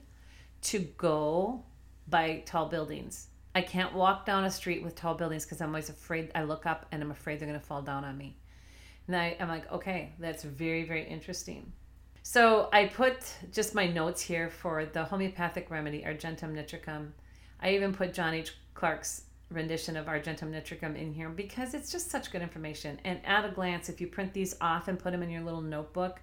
to 0.64 0.80
go 0.80 1.64
by 2.08 2.44
tall 2.46 2.68
buildings. 2.68 3.28
I 3.56 3.62
can't 3.62 3.94
walk 3.94 4.26
down 4.26 4.46
a 4.46 4.52
street 4.52 4.84
with 4.84 4.96
tall 4.96 5.16
buildings 5.16 5.44
because 5.44 5.62
I'm 5.62 5.70
always 5.70 5.90
afraid. 5.90 6.32
I 6.36 6.44
look 6.44 6.66
up 6.66 6.86
and 6.92 7.02
I'm 7.02 7.12
afraid 7.12 7.40
they're 7.40 7.48
going 7.48 7.60
to 7.60 7.66
fall 7.66 7.82
down 7.82 8.04
on 8.04 8.18
me. 8.18 8.38
And 9.08 9.16
I, 9.16 9.36
I'm 9.40 9.48
like, 9.48 9.72
okay, 9.72 10.14
that's 10.20 10.44
very, 10.44 10.84
very 10.84 11.04
interesting. 11.04 11.72
So 12.22 12.70
I 12.72 12.86
put 12.86 13.18
just 13.52 13.74
my 13.74 13.88
notes 13.88 14.22
here 14.22 14.50
for 14.50 14.86
the 14.86 15.04
homeopathic 15.04 15.72
remedy, 15.72 16.06
Argentum 16.06 16.56
nitricum. 16.56 17.10
I 17.60 17.72
even 17.72 17.92
put 17.94 18.14
John 18.14 18.34
H. 18.34 18.54
Clarke's 18.76 19.24
rendition 19.50 19.98
of 19.98 20.08
Argentum 20.08 20.52
nitricum 20.52 20.96
in 20.96 21.12
here 21.12 21.30
because 21.30 21.74
it's 21.74 21.92
just 21.92 22.12
such 22.12 22.32
good 22.32 22.42
information. 22.42 23.00
And 23.04 23.20
at 23.26 23.46
a 23.46 23.50
glance, 23.50 23.90
if 23.90 24.00
you 24.00 24.08
print 24.08 24.34
these 24.34 24.56
off 24.62 24.88
and 24.88 25.00
put 25.00 25.12
them 25.12 25.24
in 25.24 25.30
your 25.30 25.42
little 25.42 25.62
notebook 25.62 26.20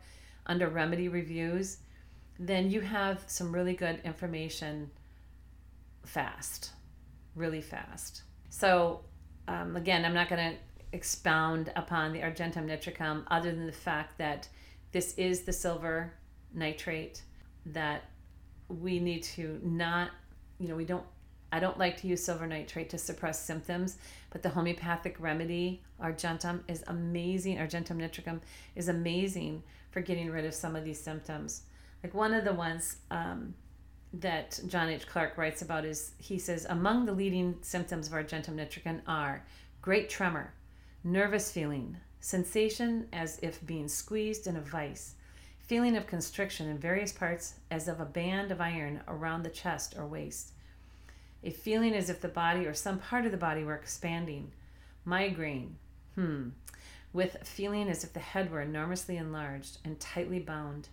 under 0.47 0.69
remedy 0.69 1.09
reviews, 1.09 1.79
then 2.39 2.71
you 2.71 2.81
have 2.81 3.25
some 3.27 3.53
really 3.53 3.75
good 3.75 4.01
information 4.05 4.91
fast, 6.05 6.71
really 7.35 7.61
fast. 7.61 8.23
So, 8.51 9.01
um, 9.49 9.77
again, 9.77 10.05
I'm 10.05 10.15
not 10.15 10.29
going 10.29 10.53
to 10.53 10.59
expound 10.93 11.73
upon 11.77 12.13
the 12.13 12.23
Argentum 12.23 12.67
nitricum 12.67 13.25
other 13.31 13.51
than 13.51 13.67
the 13.67 13.73
fact 13.73 14.19
that 14.19 14.49
this 14.93 15.15
is 15.15 15.43
the 15.43 15.53
silver 15.53 16.13
nitrate 16.55 17.23
that 17.67 18.05
we 18.69 19.01
need 19.01 19.23
to 19.23 19.61
not, 19.63 20.11
you 20.59 20.69
know, 20.69 20.77
we 20.77 20.85
don't 20.85 21.05
I 21.53 21.61
don't 21.61 21.79
like 21.79 21.97
to 21.99 22.09
use 22.09 22.25
silver 22.25 22.47
nitrate 22.47 22.91
to 22.91 22.99
suppress 22.99 23.41
symptoms, 23.41 23.99
but 24.31 24.43
the 24.43 24.49
homeopathic 24.49 25.17
remedy, 25.21 25.83
Argentum, 26.01 26.65
is 26.69 26.83
amazing. 26.89 27.59
Argentum 27.59 27.99
nitricum 27.99 28.41
is 28.75 28.89
amazing 28.89 29.63
for 29.91 30.01
getting 30.01 30.31
rid 30.31 30.45
of 30.45 30.55
some 30.55 30.75
of 30.75 30.85
these 30.85 31.01
symptoms. 31.01 31.63
Like 32.03 32.15
one 32.15 32.35
of 32.35 32.45
the 32.45 32.53
ones 32.53 32.97
um, 33.11 33.55
that 34.13 34.61
John 34.67 34.89
H. 34.89 35.07
Clarke 35.07 35.39
writes 35.39 35.63
about 35.63 35.85
is 35.85 36.13
he 36.19 36.39
says, 36.39 36.67
among 36.69 37.07
the 37.07 37.13
leading 37.13 37.57
symptoms 37.63 38.09
of 38.09 38.15
Argentum 38.15 38.57
nitricum 38.57 39.01
are 39.07 39.45
great 39.81 40.11
tremor, 40.11 40.53
nervous 41.05 41.53
feeling, 41.53 41.97
sensation 42.21 43.07
as 43.13 43.39
if 43.41 43.65
being 43.65 43.89
squeezed 43.89 44.49
in 44.49 44.57
a 44.57 44.61
vice, 44.61 45.15
feeling 45.61 45.97
of 45.97 46.07
constriction 46.07 46.69
in 46.69 46.79
various 46.79 47.13
parts 47.13 47.55
as 47.71 47.87
of 47.87 48.01
a 48.01 48.05
band 48.05 48.51
of 48.51 48.61
iron 48.61 49.01
around 49.07 49.43
the 49.45 49.51
chest 49.51 49.95
or 49.97 50.07
waist 50.07 50.53
a 51.47 51.51
feeling 51.51 51.95
as 51.95 52.11
if 52.11 52.21
the 52.21 52.29
body 52.29 52.67
or 52.67 52.75
some 52.75 52.99
part 52.99 53.25
of 53.25 53.31
the 53.31 53.39
body 53.39 53.63
were 53.63 53.77
expanding, 53.77 54.51
migraine, 55.05 55.77
hmm, 56.17 56.49
with 57.13 57.37
feeling 57.45 57.89
as 57.89 58.03
if 58.03 58.13
the 58.13 58.21
head 58.21 58.51
were 58.51 58.61
enormously 58.61 59.17
enlarged 59.17 59.79
and 59.85 59.99
tightly 60.01 60.41
bound. 60.41 60.89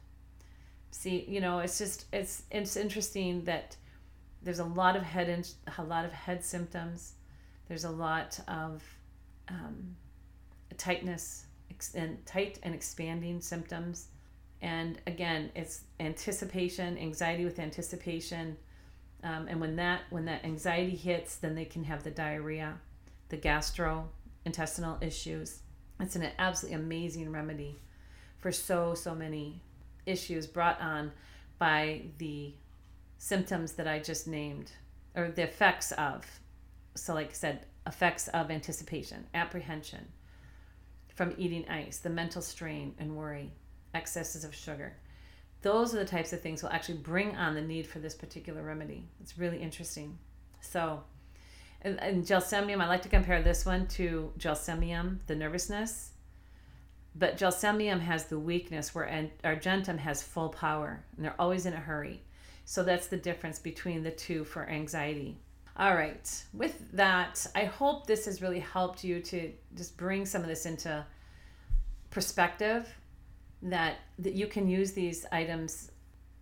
See, 0.91 1.25
you 1.27 1.41
know, 1.41 1.57
it's 1.57 1.79
just 1.79 2.05
it's 2.13 2.43
it's 2.51 2.77
interesting 2.77 3.43
that 3.45 3.75
there's 4.43 4.59
a 4.59 4.65
lot 4.65 4.95
of 4.95 5.01
head 5.01 5.27
in, 5.27 5.43
a 5.79 5.83
lot 5.83 6.05
of 6.05 6.11
head 6.11 6.45
symptoms. 6.45 7.13
There's 7.67 7.85
a 7.85 7.89
lot 7.89 8.39
of 8.47 8.83
um, 9.49 9.95
tightness 10.77 11.45
and 11.95 12.23
tight 12.27 12.59
and 12.61 12.75
expanding 12.75 13.41
symptoms. 13.41 14.09
And 14.61 15.01
again, 15.07 15.49
it's 15.55 15.81
anticipation, 15.99 16.97
anxiety 16.99 17.43
with 17.43 17.57
anticipation, 17.57 18.55
um, 19.23 19.47
and 19.47 19.61
when 19.61 19.77
that 19.77 20.01
when 20.09 20.25
that 20.25 20.43
anxiety 20.43 20.95
hits, 20.95 21.37
then 21.37 21.55
they 21.55 21.65
can 21.65 21.85
have 21.85 22.03
the 22.03 22.11
diarrhea, 22.11 22.79
the 23.29 23.37
gastrointestinal 23.37 25.01
issues. 25.01 25.59
It's 25.99 26.15
an 26.15 26.29
absolutely 26.37 26.81
amazing 26.81 27.31
remedy 27.31 27.79
for 28.39 28.51
so 28.51 28.93
so 28.93 29.15
many 29.15 29.61
issues 30.05 30.45
brought 30.45 30.81
on 30.81 31.13
by 31.57 32.01
the 32.17 32.53
symptoms 33.17 33.73
that 33.73 33.87
I 33.87 33.99
just 33.99 34.27
named 34.27 34.71
or 35.15 35.29
the 35.29 35.43
effects 35.43 35.93
of. 35.93 36.25
So, 36.95 37.13
like 37.13 37.29
I 37.29 37.33
said, 37.33 37.65
effects 37.87 38.27
of 38.27 38.51
anticipation, 38.51 39.25
apprehension 39.33 40.07
from 41.15 41.33
eating 41.37 41.67
ice, 41.69 41.99
the 41.99 42.09
mental 42.09 42.41
strain 42.41 42.95
and 42.99 43.15
worry, 43.15 43.53
excesses 43.93 44.43
of 44.43 44.53
sugar 44.53 44.97
those 45.63 45.95
are 45.95 45.97
the 45.97 46.05
types 46.05 46.33
of 46.33 46.41
things 46.41 46.61
will 46.61 46.69
actually 46.69 46.99
bring 46.99 47.35
on 47.35 47.55
the 47.55 47.61
need 47.61 47.87
for 47.87 47.99
this 47.99 48.13
particular 48.13 48.61
remedy. 48.61 49.07
It's 49.21 49.37
really 49.37 49.57
interesting. 49.57 50.19
So, 50.61 51.01
and, 51.81 51.99
and 51.99 52.23
gelsemium, 52.23 52.81
I 52.81 52.87
like 52.87 53.01
to 53.03 53.09
compare 53.09 53.41
this 53.41 53.65
one 53.65 53.87
to 53.87 54.31
gelsemium, 54.37 55.19
the 55.25 55.35
nervousness. 55.35 56.11
But 57.15 57.37
gelsemium 57.37 58.01
has 58.01 58.25
the 58.25 58.39
weakness 58.39 58.93
where 58.93 59.29
argentum 59.43 59.97
has 59.99 60.21
full 60.21 60.49
power 60.49 61.03
and 61.15 61.25
they're 61.25 61.35
always 61.39 61.65
in 61.65 61.73
a 61.73 61.77
hurry. 61.77 62.21
So 62.65 62.83
that's 62.83 63.07
the 63.07 63.17
difference 63.17 63.59
between 63.59 64.03
the 64.03 64.11
two 64.11 64.43
for 64.43 64.67
anxiety. 64.69 65.37
All 65.77 65.95
right. 65.95 66.43
With 66.53 66.91
that, 66.93 67.45
I 67.55 67.65
hope 67.65 68.05
this 68.05 68.25
has 68.25 68.41
really 68.41 68.59
helped 68.59 69.03
you 69.03 69.21
to 69.21 69.51
just 69.75 69.95
bring 69.97 70.25
some 70.25 70.41
of 70.41 70.47
this 70.47 70.65
into 70.65 71.05
perspective 72.09 72.87
that 73.63 73.99
that 74.19 74.33
you 74.33 74.47
can 74.47 74.67
use 74.67 74.91
these 74.91 75.25
items 75.31 75.91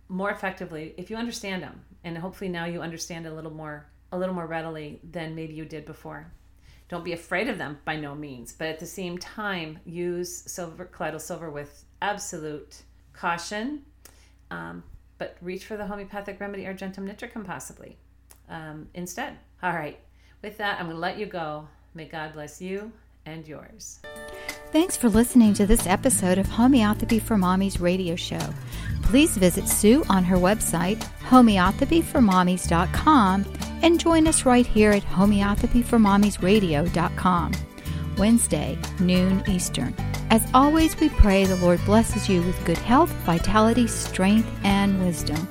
more 0.08 0.30
effectively 0.30 0.94
if 0.96 1.10
you 1.10 1.16
understand 1.16 1.62
them. 1.62 1.80
And 2.04 2.18
hopefully 2.18 2.50
now 2.50 2.64
you 2.66 2.82
understand 2.82 3.26
a 3.26 3.32
little 3.34 3.52
more 3.52 3.86
a 4.10 4.18
little 4.18 4.34
more 4.34 4.46
readily 4.46 5.00
than 5.10 5.34
maybe 5.34 5.54
you 5.54 5.64
did 5.64 5.86
before. 5.86 6.30
Don't 6.88 7.04
be 7.04 7.14
afraid 7.14 7.48
of 7.48 7.56
them 7.56 7.78
by 7.84 7.96
no 7.96 8.14
means 8.14 8.52
but 8.52 8.66
at 8.66 8.78
the 8.78 8.86
same 8.86 9.16
time 9.16 9.78
use 9.86 10.42
silver 10.46 10.84
colloidal 10.84 11.20
silver 11.20 11.50
with 11.50 11.84
absolute 12.02 12.82
caution 13.14 13.82
um, 14.50 14.82
but 15.16 15.36
reach 15.40 15.64
for 15.64 15.76
the 15.76 15.86
homeopathic 15.86 16.38
remedy 16.40 16.66
argentum 16.66 17.06
nitricum 17.06 17.44
possibly 17.44 17.96
um, 18.50 18.88
instead. 18.94 19.38
All 19.62 19.72
right. 19.72 19.98
With 20.42 20.58
that 20.58 20.78
i'm 20.80 20.86
going 20.86 20.96
to 20.96 21.00
let 21.00 21.18
you 21.18 21.26
go. 21.26 21.68
May 21.94 22.06
god 22.06 22.34
bless 22.34 22.60
you 22.60 22.92
and 23.24 23.46
yours 23.46 24.00
Thanks 24.72 24.96
for 24.96 25.08
listening 25.10 25.52
to 25.54 25.66
this 25.66 25.86
episode 25.86 26.38
of 26.38 26.46
Homeopathy 26.46 27.18
for 27.18 27.36
Mommies 27.36 27.78
radio 27.78 28.16
show. 28.16 28.40
Please 29.02 29.36
visit 29.36 29.68
Sue 29.68 30.02
on 30.08 30.24
her 30.24 30.38
website, 30.38 30.96
homeopathyformommies.com, 31.28 33.44
and 33.82 34.00
join 34.00 34.26
us 34.26 34.46
right 34.46 34.66
here 34.66 34.92
at 34.92 35.02
homeopathyformommiesradio.com. 35.02 37.52
Wednesday, 38.16 38.78
noon 38.98 39.44
Eastern. 39.46 39.94
As 40.30 40.42
always, 40.54 40.98
we 40.98 41.10
pray 41.10 41.44
the 41.44 41.56
Lord 41.56 41.84
blesses 41.84 42.30
you 42.30 42.40
with 42.40 42.64
good 42.64 42.78
health, 42.78 43.10
vitality, 43.26 43.86
strength, 43.86 44.48
and 44.64 45.04
wisdom. 45.04 45.46